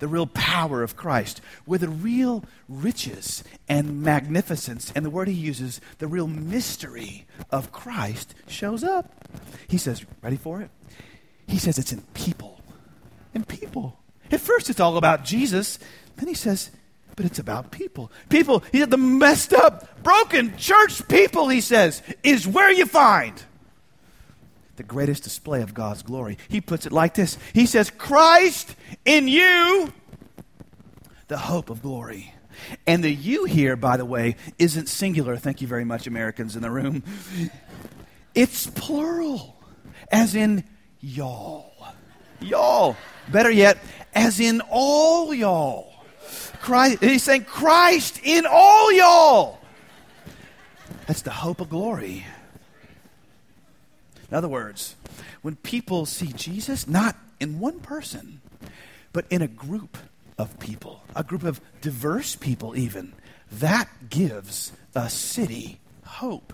The 0.00 0.06
real 0.06 0.26
power 0.26 0.82
of 0.82 0.96
Christ, 0.96 1.40
where 1.64 1.78
the 1.78 1.88
real 1.88 2.44
riches 2.68 3.42
and 3.70 4.02
magnificence, 4.02 4.92
and 4.94 5.02
the 5.02 5.08
word 5.08 5.26
he 5.26 5.32
uses, 5.32 5.80
the 5.96 6.08
real 6.08 6.26
mystery 6.26 7.26
of 7.50 7.72
Christ 7.72 8.34
shows 8.48 8.84
up. 8.84 9.14
He 9.66 9.78
says, 9.78 10.04
Ready 10.20 10.36
for 10.36 10.60
it? 10.60 10.68
He 11.46 11.56
says 11.56 11.78
it's 11.78 11.94
in 11.94 12.02
people. 12.12 12.60
In 13.32 13.44
people. 13.44 13.98
At 14.30 14.40
first, 14.40 14.68
it's 14.68 14.78
all 14.78 14.98
about 14.98 15.24
Jesus. 15.24 15.78
Then 16.16 16.28
he 16.28 16.34
says, 16.34 16.70
but 17.20 17.26
it's 17.26 17.38
about 17.38 17.70
people. 17.70 18.10
People, 18.30 18.60
he 18.72 18.78
said, 18.78 18.90
the 18.90 18.96
messed 18.96 19.52
up, 19.52 20.02
broken 20.02 20.56
church 20.56 21.06
people, 21.06 21.50
he 21.50 21.60
says, 21.60 22.02
is 22.22 22.48
where 22.48 22.72
you 22.72 22.86
find 22.86 23.34
the 24.76 24.82
greatest 24.82 25.22
display 25.22 25.60
of 25.60 25.74
God's 25.74 26.02
glory. 26.02 26.38
He 26.48 26.62
puts 26.62 26.86
it 26.86 26.92
like 26.92 27.12
this 27.12 27.36
He 27.52 27.66
says, 27.66 27.90
Christ 27.90 28.74
in 29.04 29.28
you, 29.28 29.92
the 31.28 31.36
hope 31.36 31.68
of 31.68 31.82
glory. 31.82 32.32
And 32.86 33.04
the 33.04 33.10
you 33.12 33.44
here, 33.44 33.76
by 33.76 33.98
the 33.98 34.06
way, 34.06 34.36
isn't 34.58 34.88
singular. 34.88 35.36
Thank 35.36 35.60
you 35.60 35.68
very 35.68 35.84
much, 35.84 36.06
Americans 36.06 36.56
in 36.56 36.62
the 36.62 36.70
room. 36.70 37.02
It's 38.34 38.66
plural, 38.66 39.62
as 40.10 40.34
in 40.34 40.64
y'all. 41.00 41.74
Y'all. 42.40 42.96
Better 43.30 43.50
yet, 43.50 43.76
as 44.14 44.40
in 44.40 44.62
all 44.70 45.34
y'all. 45.34 45.89
Christ, 46.70 47.02
he's 47.02 47.24
saying, 47.24 47.46
Christ 47.46 48.20
in 48.22 48.46
all 48.48 48.92
y'all. 48.92 49.58
That's 51.08 51.22
the 51.22 51.32
hope 51.32 51.60
of 51.60 51.68
glory. 51.68 52.24
In 54.30 54.36
other 54.36 54.46
words, 54.46 54.94
when 55.42 55.56
people 55.56 56.06
see 56.06 56.28
Jesus, 56.28 56.86
not 56.86 57.16
in 57.40 57.58
one 57.58 57.80
person, 57.80 58.40
but 59.12 59.24
in 59.30 59.42
a 59.42 59.48
group 59.48 59.98
of 60.38 60.60
people, 60.60 61.02
a 61.16 61.24
group 61.24 61.42
of 61.42 61.60
diverse 61.80 62.36
people, 62.36 62.76
even, 62.76 63.14
that 63.50 63.88
gives 64.08 64.70
a 64.94 65.10
city 65.10 65.80
hope. 66.04 66.52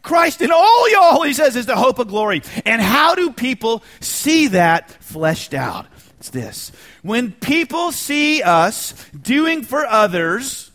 Christ 0.00 0.40
in 0.40 0.50
all 0.50 0.90
y'all, 0.90 1.24
he 1.24 1.34
says, 1.34 1.56
is 1.56 1.66
the 1.66 1.76
hope 1.76 1.98
of 1.98 2.08
glory. 2.08 2.40
And 2.64 2.80
how 2.80 3.14
do 3.14 3.32
people 3.32 3.82
see 4.00 4.46
that 4.48 4.90
fleshed 4.90 5.52
out? 5.52 5.84
It's 6.18 6.30
this 6.30 6.72
when 7.02 7.32
people 7.32 7.92
see 7.92 8.42
us 8.42 8.92
doing 9.10 9.62
for 9.62 9.86
others 9.86 10.70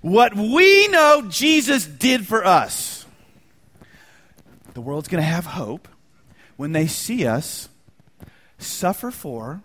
what 0.00 0.34
we 0.34 0.88
know 0.88 1.26
Jesus 1.28 1.86
did 1.86 2.26
for 2.26 2.44
us, 2.44 3.04
the 4.74 4.80
world's 4.80 5.08
going 5.08 5.22
to 5.22 5.28
have 5.28 5.46
hope 5.46 5.88
when 6.56 6.72
they 6.72 6.86
see 6.86 7.26
us 7.26 7.68
suffer 8.58 9.10
for 9.10 9.62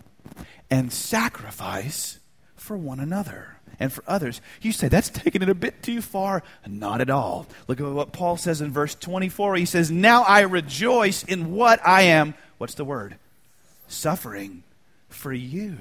and 0.69 0.91
sacrifice 0.91 2.19
for 2.55 2.77
one 2.77 2.99
another 2.99 3.57
and 3.79 3.91
for 3.91 4.03
others. 4.05 4.41
You 4.61 4.73
say 4.73 4.89
that's 4.89 5.09
taking 5.09 5.41
it 5.41 5.49
a 5.49 5.55
bit 5.55 5.81
too 5.81 6.01
far. 6.01 6.43
Not 6.67 7.01
at 7.01 7.09
all. 7.09 7.47
Look 7.67 7.79
at 7.79 7.87
what 7.87 8.11
Paul 8.11 8.37
says 8.37 8.61
in 8.61 8.71
verse 8.71 8.95
24. 8.95 9.55
He 9.55 9.65
says, 9.65 9.89
Now 9.89 10.23
I 10.23 10.41
rejoice 10.41 11.23
in 11.23 11.53
what 11.53 11.85
I 11.85 12.03
am. 12.03 12.33
What's 12.57 12.75
the 12.75 12.85
word? 12.85 13.15
Suffering 13.91 14.63
for 15.09 15.33
you. 15.33 15.77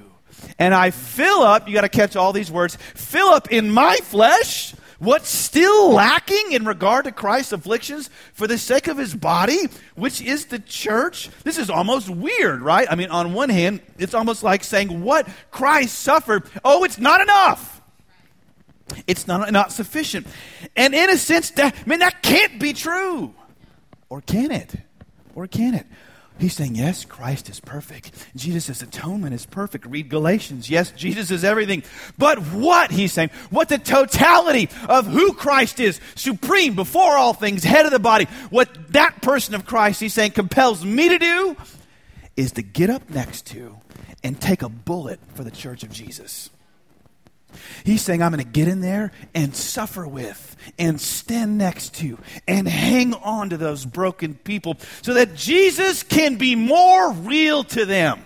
And 0.57 0.73
I 0.73 0.91
fill 0.91 1.41
up, 1.41 1.67
you 1.67 1.73
got 1.73 1.81
to 1.81 1.89
catch 1.89 2.15
all 2.15 2.33
these 2.33 2.51
words, 2.51 2.77
fill 2.95 3.27
up 3.29 3.51
in 3.51 3.71
my 3.71 3.97
flesh 3.97 4.73
what's 5.01 5.29
still 5.29 5.91
lacking 5.91 6.51
in 6.51 6.63
regard 6.63 7.05
to 7.05 7.11
Christ's 7.11 7.53
afflictions 7.53 8.09
for 8.33 8.45
the 8.45 8.57
sake 8.57 8.87
of 8.87 8.99
his 8.99 9.15
body, 9.15 9.67
which 9.95 10.21
is 10.21 10.45
the 10.45 10.59
church. 10.59 11.29
This 11.43 11.57
is 11.57 11.71
almost 11.71 12.07
weird, 12.07 12.61
right? 12.61 12.87
I 12.89 12.93
mean, 12.93 13.09
on 13.09 13.33
one 13.33 13.49
hand, 13.49 13.81
it's 13.97 14.13
almost 14.13 14.43
like 14.43 14.63
saying 14.63 15.01
what 15.01 15.27
Christ 15.49 15.97
suffered, 15.97 16.43
oh, 16.63 16.83
it's 16.83 16.99
not 16.99 17.19
enough. 17.19 17.81
It's 19.07 19.25
not, 19.25 19.51
not 19.51 19.71
sufficient. 19.71 20.27
And 20.75 20.93
in 20.93 21.09
a 21.09 21.17
sense, 21.17 21.49
that, 21.51 21.75
I 21.75 21.89
mean, 21.89 21.99
that 21.99 22.21
can't 22.21 22.59
be 22.59 22.73
true. 22.73 23.33
Or 24.07 24.21
can 24.21 24.51
it? 24.51 24.75
Or 25.33 25.47
can 25.47 25.73
it? 25.73 25.87
He's 26.41 26.55
saying, 26.55 26.73
yes, 26.73 27.05
Christ 27.05 27.49
is 27.49 27.59
perfect. 27.59 28.11
Jesus' 28.35 28.81
atonement 28.81 29.35
is 29.35 29.45
perfect. 29.45 29.85
Read 29.85 30.09
Galatians. 30.09 30.71
Yes, 30.71 30.89
Jesus 30.89 31.29
is 31.29 31.43
everything. 31.43 31.83
But 32.17 32.39
what, 32.39 32.89
he's 32.89 33.13
saying, 33.13 33.29
what 33.51 33.69
the 33.69 33.77
totality 33.77 34.67
of 34.89 35.05
who 35.05 35.33
Christ 35.33 35.79
is, 35.79 36.01
supreme, 36.15 36.75
before 36.75 37.15
all 37.15 37.33
things, 37.33 37.63
head 37.63 37.85
of 37.85 37.91
the 37.91 37.99
body, 37.99 38.25
what 38.49 38.69
that 38.93 39.21
person 39.21 39.53
of 39.53 39.67
Christ, 39.67 39.99
he's 39.99 40.15
saying, 40.15 40.31
compels 40.31 40.83
me 40.83 41.09
to 41.09 41.19
do 41.19 41.55
is 42.35 42.53
to 42.53 42.63
get 42.63 42.89
up 42.89 43.07
next 43.11 43.45
to 43.47 43.77
and 44.23 44.41
take 44.41 44.63
a 44.63 44.69
bullet 44.69 45.19
for 45.35 45.43
the 45.43 45.51
church 45.51 45.83
of 45.83 45.91
Jesus. 45.91 46.49
He's 47.83 48.01
saying, 48.01 48.21
I'm 48.21 48.31
going 48.31 48.43
to 48.43 48.49
get 48.49 48.67
in 48.67 48.81
there 48.81 49.11
and 49.33 49.55
suffer 49.55 50.07
with 50.07 50.55
and 50.77 50.99
stand 50.99 51.57
next 51.57 51.95
to 51.95 52.17
and 52.47 52.67
hang 52.67 53.13
on 53.13 53.49
to 53.49 53.57
those 53.57 53.85
broken 53.85 54.35
people 54.35 54.77
so 55.01 55.13
that 55.13 55.35
Jesus 55.35 56.03
can 56.03 56.35
be 56.35 56.55
more 56.55 57.11
real 57.11 57.63
to 57.65 57.85
them. 57.85 58.23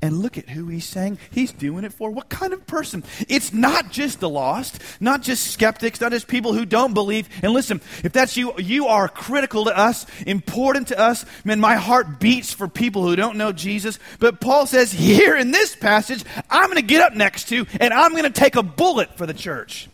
And 0.00 0.18
look 0.18 0.38
at 0.38 0.48
who 0.48 0.68
he's 0.68 0.84
saying 0.84 1.18
he's 1.32 1.50
doing 1.50 1.82
it 1.82 1.92
for. 1.92 2.08
What 2.10 2.28
kind 2.28 2.52
of 2.52 2.64
person? 2.68 3.02
It's 3.28 3.52
not 3.52 3.90
just 3.90 4.20
the 4.20 4.28
lost, 4.28 4.80
not 5.00 5.22
just 5.22 5.48
skeptics, 5.48 6.00
not 6.00 6.12
just 6.12 6.28
people 6.28 6.52
who 6.52 6.64
don't 6.64 6.94
believe. 6.94 7.28
And 7.42 7.52
listen, 7.52 7.80
if 8.04 8.12
that's 8.12 8.36
you, 8.36 8.52
you 8.58 8.86
are 8.86 9.08
critical 9.08 9.64
to 9.64 9.76
us, 9.76 10.06
important 10.24 10.88
to 10.88 10.98
us. 10.98 11.26
Man, 11.44 11.58
my 11.58 11.74
heart 11.74 12.20
beats 12.20 12.52
for 12.52 12.68
people 12.68 13.02
who 13.02 13.16
don't 13.16 13.36
know 13.36 13.50
Jesus. 13.50 13.98
But 14.20 14.40
Paul 14.40 14.66
says 14.66 14.92
here 14.92 15.36
in 15.36 15.50
this 15.50 15.74
passage, 15.74 16.24
I'm 16.48 16.66
going 16.66 16.76
to 16.76 16.82
get 16.82 17.02
up 17.02 17.14
next 17.14 17.48
to 17.48 17.66
and 17.80 17.92
I'm 17.92 18.12
going 18.12 18.22
to 18.22 18.30
take 18.30 18.54
a 18.54 18.62
bullet 18.62 19.18
for 19.18 19.26
the 19.26 19.34
church. 19.34 19.88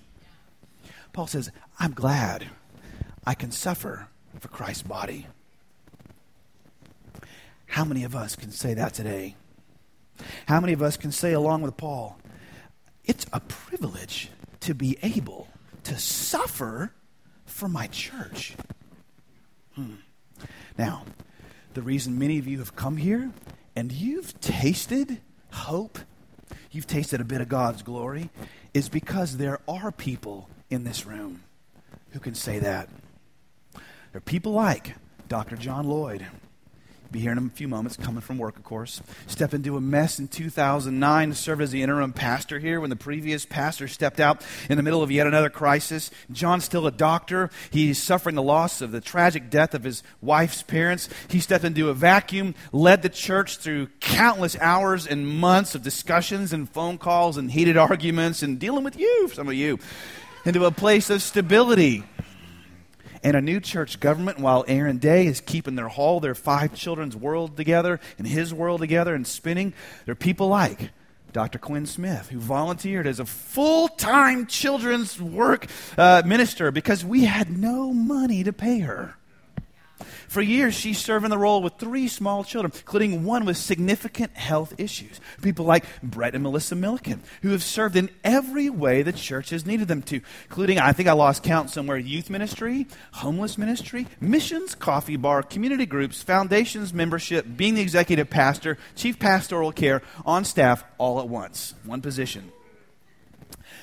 Paul 1.14 1.28
says, 1.28 1.50
I'm 1.78 1.92
glad 1.92 2.44
I 3.26 3.32
can 3.32 3.50
suffer 3.52 4.08
for 4.38 4.48
Christ's 4.48 4.82
body. 4.82 5.28
How 7.66 7.84
many 7.84 8.04
of 8.04 8.14
us 8.14 8.36
can 8.36 8.50
say 8.50 8.74
that 8.74 8.92
today? 8.92 9.34
How 10.46 10.60
many 10.60 10.72
of 10.72 10.82
us 10.82 10.96
can 10.96 11.12
say, 11.12 11.32
along 11.32 11.62
with 11.62 11.76
Paul, 11.76 12.18
it's 13.04 13.26
a 13.32 13.40
privilege 13.40 14.30
to 14.60 14.74
be 14.74 14.98
able 15.02 15.48
to 15.84 15.98
suffer 15.98 16.92
for 17.46 17.68
my 17.68 17.86
church? 17.88 18.54
Hmm. 19.74 19.94
Now, 20.78 21.04
the 21.74 21.82
reason 21.82 22.18
many 22.18 22.38
of 22.38 22.46
you 22.46 22.58
have 22.58 22.76
come 22.76 22.96
here 22.96 23.32
and 23.76 23.90
you've 23.90 24.38
tasted 24.40 25.20
hope, 25.52 25.98
you've 26.70 26.86
tasted 26.86 27.20
a 27.20 27.24
bit 27.24 27.40
of 27.40 27.48
God's 27.48 27.82
glory, 27.82 28.30
is 28.72 28.88
because 28.88 29.36
there 29.36 29.60
are 29.68 29.92
people 29.92 30.48
in 30.70 30.84
this 30.84 31.06
room 31.06 31.42
who 32.10 32.20
can 32.20 32.34
say 32.34 32.58
that. 32.58 32.88
There 33.72 34.18
are 34.18 34.20
people 34.20 34.52
like 34.52 34.94
Dr. 35.28 35.56
John 35.56 35.86
Lloyd, 35.86 36.26
be 37.14 37.20
here 37.20 37.30
in 37.30 37.38
a 37.38 37.48
few 37.50 37.68
moments, 37.68 37.96
coming 37.96 38.20
from 38.20 38.38
work, 38.38 38.56
of 38.56 38.64
course. 38.64 39.00
Stepped 39.28 39.54
into 39.54 39.76
a 39.76 39.80
mess 39.80 40.18
in 40.18 40.26
2009 40.26 41.28
to 41.28 41.34
serve 41.36 41.60
as 41.60 41.70
the 41.70 41.80
interim 41.80 42.12
pastor 42.12 42.58
here 42.58 42.80
when 42.80 42.90
the 42.90 42.96
previous 42.96 43.46
pastor 43.46 43.86
stepped 43.86 44.18
out 44.18 44.44
in 44.68 44.76
the 44.76 44.82
middle 44.82 45.00
of 45.00 45.12
yet 45.12 45.28
another 45.28 45.48
crisis. 45.48 46.10
John's 46.32 46.64
still 46.64 46.88
a 46.88 46.90
doctor. 46.90 47.50
He's 47.70 48.02
suffering 48.02 48.34
the 48.34 48.42
loss 48.42 48.80
of 48.80 48.90
the 48.90 49.00
tragic 49.00 49.48
death 49.48 49.74
of 49.74 49.84
his 49.84 50.02
wife's 50.20 50.64
parents. 50.64 51.08
He 51.28 51.38
stepped 51.38 51.64
into 51.64 51.88
a 51.88 51.94
vacuum, 51.94 52.56
led 52.72 53.02
the 53.02 53.08
church 53.08 53.58
through 53.58 53.86
countless 54.00 54.56
hours 54.58 55.06
and 55.06 55.24
months 55.24 55.76
of 55.76 55.82
discussions 55.82 56.52
and 56.52 56.68
phone 56.68 56.98
calls 56.98 57.36
and 57.36 57.52
heated 57.52 57.76
arguments 57.76 58.42
and 58.42 58.58
dealing 58.58 58.82
with 58.82 58.98
you, 58.98 59.28
some 59.32 59.46
of 59.46 59.54
you, 59.54 59.78
into 60.44 60.64
a 60.64 60.72
place 60.72 61.10
of 61.10 61.22
stability 61.22 62.02
and 63.24 63.34
a 63.34 63.40
new 63.40 63.58
church 63.58 63.98
government 63.98 64.38
while 64.38 64.64
Aaron 64.68 64.98
Day 64.98 65.26
is 65.26 65.40
keeping 65.40 65.74
their 65.74 65.88
hall, 65.88 66.20
their 66.20 66.34
five 66.34 66.74
children's 66.74 67.16
world 67.16 67.56
together 67.56 67.98
and 68.18 68.26
his 68.28 68.52
world 68.52 68.82
together 68.82 69.14
and 69.14 69.26
spinning. 69.26 69.72
There 70.04 70.12
are 70.12 70.16
people 70.16 70.48
like 70.48 70.90
Dr. 71.32 71.58
Quinn 71.58 71.86
Smith, 71.86 72.28
who 72.28 72.38
volunteered 72.38 73.06
as 73.06 73.18
a 73.18 73.24
full 73.24 73.88
time 73.88 74.46
children's 74.46 75.20
work 75.20 75.66
uh, 75.98 76.22
minister 76.24 76.70
because 76.70 77.04
we 77.04 77.24
had 77.24 77.50
no 77.50 77.92
money 77.92 78.44
to 78.44 78.52
pay 78.52 78.80
her. 78.80 79.16
For 80.34 80.42
years, 80.42 80.74
she's 80.74 80.98
served 80.98 81.24
in 81.24 81.30
the 81.30 81.38
role 81.38 81.62
with 81.62 81.74
three 81.78 82.08
small 82.08 82.42
children, 82.42 82.72
including 82.74 83.22
one 83.22 83.44
with 83.44 83.56
significant 83.56 84.36
health 84.36 84.74
issues. 84.78 85.20
People 85.42 85.64
like 85.64 85.84
Brett 86.02 86.34
and 86.34 86.42
Melissa 86.42 86.74
Milliken, 86.74 87.22
who 87.42 87.50
have 87.50 87.62
served 87.62 87.94
in 87.94 88.10
every 88.24 88.68
way 88.68 89.02
the 89.02 89.12
church 89.12 89.50
has 89.50 89.64
needed 89.64 89.86
them 89.86 90.02
to, 90.02 90.20
including, 90.48 90.80
I 90.80 90.92
think 90.92 91.08
I 91.08 91.12
lost 91.12 91.44
count 91.44 91.70
somewhere, 91.70 91.98
youth 91.98 92.30
ministry, 92.30 92.88
homeless 93.12 93.56
ministry, 93.56 94.08
missions, 94.20 94.74
coffee 94.74 95.16
bar, 95.16 95.44
community 95.44 95.86
groups, 95.86 96.20
foundations 96.20 96.92
membership, 96.92 97.46
being 97.56 97.76
the 97.76 97.82
executive 97.82 98.28
pastor, 98.28 98.76
chief 98.96 99.20
pastoral 99.20 99.70
care, 99.70 100.02
on 100.26 100.44
staff 100.44 100.82
all 100.98 101.20
at 101.20 101.28
once, 101.28 101.74
one 101.84 102.02
position. 102.02 102.50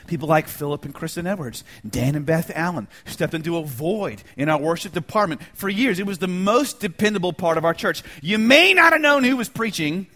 People 0.08 0.28
like 0.28 0.48
Philip 0.48 0.86
and 0.86 0.94
Kristen 0.94 1.28
Edwards, 1.28 1.64
Dan 1.88 2.16
and 2.16 2.26
Beth 2.26 2.52
Allen, 2.54 2.88
stepped 3.06 3.34
into 3.34 3.58
a 3.58 3.64
void 3.64 4.24
in 4.36 4.50
our 4.50 4.60
worship 4.60 4.94
department. 4.94 5.42
For 5.54 5.70
years, 5.70 6.00
it 6.00 6.06
was 6.06 6.18
the 6.18 6.28
most 6.28 6.80
dependable 6.80 7.34
part 7.34 7.58
of 7.58 7.66
our 7.66 7.74
church. 7.74 8.04
You 8.22 8.38
may 8.38 8.74
not 8.74 8.94
have 8.94 9.02
known 9.02 9.24
who 9.24 9.38
was 9.38 9.50
preaching, 9.50 10.08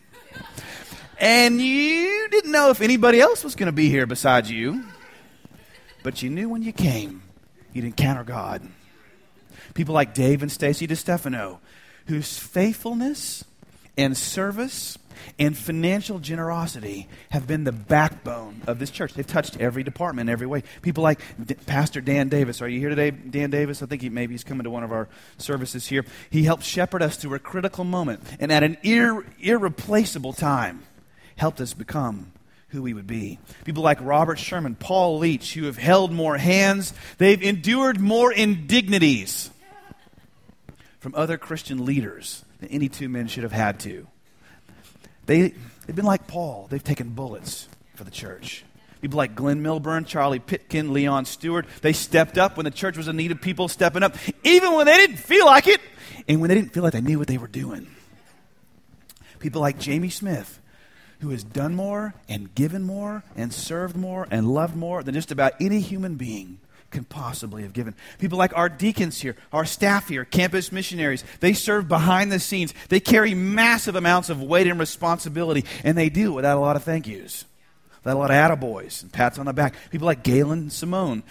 and 1.20 1.62
you 1.62 2.28
didn't 2.30 2.52
know 2.52 2.70
if 2.70 2.82
anybody 2.82 3.22
else 3.22 3.44
was 3.44 3.56
going 3.56 3.68
to 3.68 3.74
be 3.74 3.90
here 3.90 4.06
besides 4.06 4.52
you, 4.52 4.84
but 6.04 6.22
you 6.22 6.30
knew 6.30 6.50
when 6.50 6.62
you 6.62 6.74
came, 6.74 7.24
you'd 7.74 7.86
encounter 7.86 8.24
God. 8.24 8.62
People 9.74 9.94
like 9.94 10.14
Dave 10.14 10.42
and 10.42 10.52
Stacy 10.52 10.88
DeStefano, 10.88 11.60
whose 12.08 12.38
faithfulness 12.38 13.44
and 13.98 14.16
service 14.16 14.98
and 15.40 15.58
financial 15.58 16.20
generosity 16.20 17.08
have 17.30 17.48
been 17.48 17.64
the 17.64 17.72
backbone 17.72 18.62
of 18.68 18.80
this 18.80 18.90
church. 18.90 19.14
They've 19.14 19.26
touched 19.26 19.60
every 19.60 19.84
department, 19.84 20.30
every 20.30 20.48
way. 20.48 20.64
People 20.82 21.04
like 21.04 21.20
D- 21.44 21.56
Pastor 21.66 22.02
Dan 22.02 22.30
Davis. 22.30 22.62
Are 22.62 22.68
you 22.68 22.80
here 22.80 22.90
today, 22.90 23.12
Dan 23.12 23.50
Davis? 23.50 23.82
I 23.82 23.86
think 23.86 24.02
he, 24.02 24.10
maybe 24.10 24.34
he's 24.34 24.44
coming 24.44 24.64
to 24.64 24.70
one 24.70 24.84
of 24.84 24.92
our 24.92 25.08
services 25.38 25.88
here. 25.88 26.06
He 26.30 26.44
helped 26.44 26.64
shepherd 26.64 27.02
us 27.02 27.18
through 27.18 27.36
a 27.36 27.40
critical 27.40 27.84
moment 27.84 28.22
and 28.40 28.52
at 28.52 28.64
an 28.64 28.78
ir- 28.84 29.26
irreplaceable 29.40 30.34
time 30.34 30.84
helped 31.36 31.60
us 31.62 31.74
become 31.74 32.32
who 32.70 32.82
we 32.82 32.94
would 32.94 33.08
be. 33.08 33.40
People 33.64 33.84
like 33.84 34.00
Robert 34.02 34.38
Sherman, 34.38 34.76
Paul 34.76 35.20
Leach, 35.20 35.54
who 35.54 35.66
have 35.66 35.78
held 35.78 36.12
more 36.12 36.38
hands, 36.38 36.94
they've 37.18 37.42
endured 37.42 38.00
more 38.00 38.32
indignities 38.32 39.50
from 41.00 41.16
other 41.16 41.38
Christian 41.38 41.86
leaders 41.86 42.44
than 42.60 42.70
any 42.70 42.90
two 42.90 43.08
men 43.08 43.28
should 43.28 43.44
have 43.44 43.52
had 43.52 43.80
to. 43.82 44.08
They, 45.26 45.54
they've 45.86 45.96
been 45.96 46.06
like 46.06 46.28
Paul, 46.28 46.68
they've 46.70 46.84
taken 46.84 47.10
bullets 47.10 47.68
for 47.96 48.04
the 48.04 48.12
church. 48.12 48.64
People 49.02 49.18
like 49.18 49.36
Glenn 49.36 49.62
Milburn, 49.62 50.06
Charlie 50.06 50.40
Pitkin, 50.40 50.94
Leon 50.94 51.26
Stewart, 51.26 51.68
they 51.82 51.94
stepped 51.94 52.38
up 52.38 52.58
when 52.58 52.64
the 52.64 52.72
church 52.72 52.98
was 52.98 53.08
in 53.08 53.16
need 53.16 53.32
of 53.32 53.42
people 53.42 53.68
stepping 53.68 54.04
up, 54.04 54.16
even 54.44 54.74
when 54.74 54.86
they 54.86 54.98
didn't 54.98 55.18
feel 55.18 55.46
like 55.46 55.68
it, 55.68 55.82
and 56.28 56.42
when 56.42 56.50
they 56.50 56.56
didn't 56.56 56.74
feel 56.74 56.84
like 56.84 56.94
they 56.94 57.02
knew 57.02 57.20
what 57.20 57.28
they 57.28 57.38
were 57.38 57.48
doing. 57.48 57.88
People 59.40 59.62
like 59.62 59.78
Jamie 59.78 60.10
Smith, 60.10 60.60
who 61.20 61.30
has 61.30 61.44
done 61.44 61.76
more 61.76 62.16
and 62.28 62.54
given 62.56 62.84
more 62.84 63.24
and 63.36 63.54
served 63.54 63.96
more 63.96 64.28
and 64.32 64.52
loved 64.52 64.76
more 64.76 65.04
than 65.04 65.14
just 65.14 65.32
about 65.32 65.54
any 65.60 65.82
human 65.82 66.16
being 66.16 66.60
can 66.96 67.04
possibly 67.04 67.64
have 67.64 67.74
given. 67.74 67.94
People 68.20 68.38
like 68.38 68.56
our 68.56 68.70
deacons 68.70 69.20
here, 69.20 69.36
our 69.52 69.66
staff 69.66 70.08
here, 70.08 70.24
campus 70.24 70.72
missionaries, 70.72 71.26
they 71.42 71.52
serve 71.52 71.90
behind 71.90 72.32
the 72.32 72.40
scenes. 72.40 72.74
They 72.88 73.02
carry 73.02 73.34
massive 73.34 73.96
amounts 73.96 74.30
of 74.30 74.42
weight 74.42 74.66
and 74.66 74.80
responsibility, 74.80 75.66
and 75.84 75.98
they 75.98 76.10
do 76.10 76.32
it 76.32 76.36
without 76.36 76.58
a 76.58 76.62
lot 76.62 76.78
of 76.78 76.84
thank 76.84 77.06
yous, 77.06 77.44
without 78.02 78.16
a 78.16 78.20
lot 78.20 78.32
of 78.32 78.38
attaboys 78.38 79.04
and 79.04 79.12
pats 79.12 79.38
on 79.38 79.46
the 79.46 79.52
back. 79.52 79.76
People 79.92 80.06
like 80.06 80.24
Galen 80.24 80.70
Simone, 80.70 81.24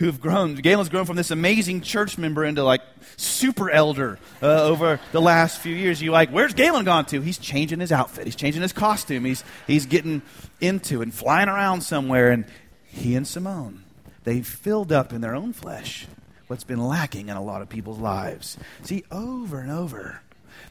who 0.00 0.06
have 0.06 0.20
grown. 0.20 0.56
Galen's 0.56 0.88
grown 0.88 1.04
from 1.04 1.14
this 1.14 1.30
amazing 1.30 1.82
church 1.82 2.18
member 2.18 2.44
into 2.44 2.64
like 2.64 2.82
super 3.16 3.70
elder 3.70 4.18
uh, 4.42 4.64
over 4.64 4.98
the 5.12 5.20
last 5.20 5.60
few 5.60 5.76
years. 5.76 6.02
You 6.02 6.10
like, 6.10 6.30
where's 6.30 6.52
Galen 6.52 6.84
gone 6.84 7.06
to? 7.06 7.20
He's 7.20 7.38
changing 7.38 7.78
his 7.78 7.92
outfit. 7.92 8.24
He's 8.24 8.34
changing 8.34 8.62
his 8.62 8.72
costume. 8.72 9.24
He's, 9.24 9.44
he's 9.68 9.86
getting 9.86 10.20
into 10.60 11.00
and 11.00 11.14
flying 11.14 11.48
around 11.48 11.82
somewhere. 11.82 12.32
And 12.32 12.44
he 12.86 13.14
and 13.14 13.24
Simone 13.24 13.84
They've 14.24 14.46
filled 14.46 14.92
up 14.92 15.12
in 15.12 15.20
their 15.20 15.34
own 15.34 15.52
flesh 15.52 16.06
what's 16.46 16.64
been 16.64 16.86
lacking 16.86 17.28
in 17.28 17.36
a 17.36 17.42
lot 17.42 17.62
of 17.62 17.68
people's 17.68 17.98
lives. 17.98 18.58
See, 18.82 19.04
over 19.10 19.58
and 19.60 19.70
over, 19.70 20.20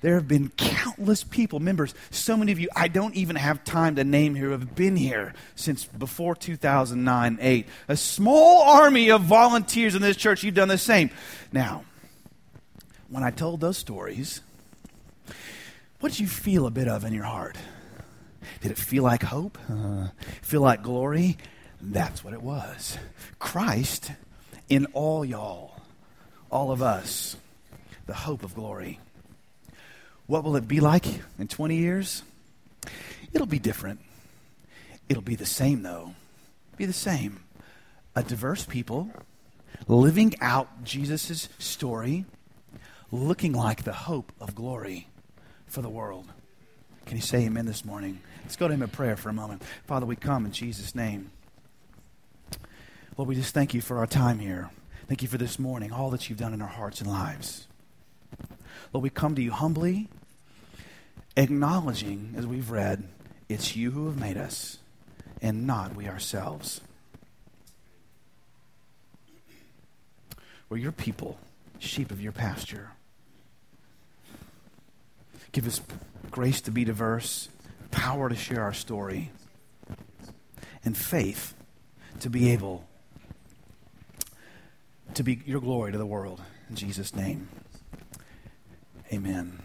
there 0.01 0.15
have 0.15 0.27
been 0.27 0.49
countless 0.49 1.23
people, 1.23 1.59
members, 1.59 1.93
so 2.11 2.37
many 2.37 2.51
of 2.51 2.59
you 2.59 2.69
I 2.75 2.87
don't 2.87 3.15
even 3.15 3.35
have 3.35 3.63
time 3.63 3.95
to 3.95 4.03
name 4.03 4.35
who 4.35 4.51
have 4.51 4.75
been 4.75 4.95
here 4.95 5.33
since 5.55 5.85
before 5.85 6.35
2009 6.35 7.37
8. 7.41 7.67
A 7.87 7.97
small 7.97 8.61
army 8.61 9.09
of 9.09 9.21
volunteers 9.21 9.95
in 9.95 10.01
this 10.01 10.17
church, 10.17 10.43
you've 10.43 10.55
done 10.55 10.67
the 10.67 10.77
same. 10.77 11.09
Now, 11.51 11.83
when 13.09 13.23
I 13.23 13.31
told 13.31 13.59
those 13.59 13.77
stories, 13.77 14.41
what 15.99 16.11
did 16.11 16.19
you 16.19 16.27
feel 16.27 16.65
a 16.65 16.71
bit 16.71 16.87
of 16.87 17.03
in 17.03 17.13
your 17.13 17.25
heart? 17.25 17.57
Did 18.61 18.71
it 18.71 18.77
feel 18.77 19.03
like 19.03 19.23
hope? 19.23 19.57
Uh, 19.69 20.09
feel 20.41 20.61
like 20.61 20.81
glory? 20.81 21.37
That's 21.81 22.23
what 22.23 22.33
it 22.33 22.41
was. 22.41 22.97
Christ 23.39 24.11
in 24.69 24.85
all 24.93 25.25
y'all, 25.25 25.75
all 26.49 26.71
of 26.71 26.81
us, 26.81 27.35
the 28.05 28.13
hope 28.13 28.43
of 28.43 28.55
glory. 28.55 28.99
What 30.27 30.43
will 30.43 30.55
it 30.55 30.67
be 30.67 30.79
like 30.79 31.05
in 31.39 31.47
20 31.47 31.75
years? 31.75 32.23
It'll 33.33 33.47
be 33.47 33.59
different. 33.59 33.99
It'll 35.09 35.21
be 35.21 35.35
the 35.35 35.45
same, 35.45 35.83
though. 35.83 36.13
Be 36.77 36.85
the 36.85 36.93
same. 36.93 37.41
A 38.15 38.23
diverse 38.23 38.65
people 38.65 39.09
living 39.87 40.33
out 40.41 40.83
Jesus' 40.83 41.49
story, 41.59 42.25
looking 43.11 43.53
like 43.53 43.83
the 43.83 43.93
hope 43.93 44.31
of 44.39 44.55
glory 44.55 45.07
for 45.67 45.81
the 45.81 45.89
world. 45.89 46.27
Can 47.05 47.17
you 47.17 47.21
say 47.21 47.45
amen 47.45 47.65
this 47.65 47.83
morning? 47.83 48.21
Let's 48.43 48.55
go 48.55 48.67
to 48.67 48.73
him 48.73 48.83
in 48.83 48.89
prayer 48.89 49.17
for 49.17 49.29
a 49.29 49.33
moment. 49.33 49.63
Father, 49.85 50.05
we 50.05 50.15
come 50.15 50.45
in 50.45 50.51
Jesus' 50.51 50.95
name. 50.95 51.31
Lord, 53.17 53.27
we 53.27 53.35
just 53.35 53.53
thank 53.53 53.73
you 53.73 53.81
for 53.81 53.97
our 53.97 54.07
time 54.07 54.39
here. 54.39 54.69
Thank 55.07 55.21
you 55.21 55.27
for 55.27 55.37
this 55.37 55.59
morning, 55.59 55.91
all 55.91 56.09
that 56.11 56.29
you've 56.29 56.39
done 56.39 56.53
in 56.53 56.61
our 56.61 56.67
hearts 56.67 57.01
and 57.01 57.09
lives. 57.09 57.67
Lord, 58.93 59.03
we 59.03 59.09
come 59.09 59.35
to 59.35 59.41
you 59.41 59.51
humbly, 59.51 60.07
acknowledging, 61.35 62.33
as 62.37 62.47
we've 62.47 62.71
read, 62.71 63.03
it's 63.49 63.75
you 63.75 63.91
who 63.91 64.05
have 64.05 64.17
made 64.17 64.37
us 64.37 64.77
and 65.41 65.67
not 65.67 65.93
we 65.93 66.07
ourselves. 66.07 66.79
We're 70.69 70.77
your 70.77 70.93
people, 70.93 71.37
sheep 71.79 72.11
of 72.11 72.21
your 72.21 72.31
pasture. 72.31 72.91
Give 75.51 75.67
us 75.67 75.81
grace 76.31 76.61
to 76.61 76.71
be 76.71 76.85
diverse, 76.85 77.49
power 77.91 78.29
to 78.29 78.35
share 78.35 78.63
our 78.63 78.73
story, 78.73 79.31
and 80.85 80.95
faith 80.95 81.53
to 82.21 82.29
be 82.29 82.51
able 82.51 82.85
to 85.15 85.23
be 85.23 85.41
your 85.45 85.61
glory 85.61 85.91
to 85.91 85.97
the 85.97 86.05
world. 86.05 86.41
In 86.69 86.75
Jesus' 86.75 87.15
name, 87.15 87.49
amen. 89.11 89.61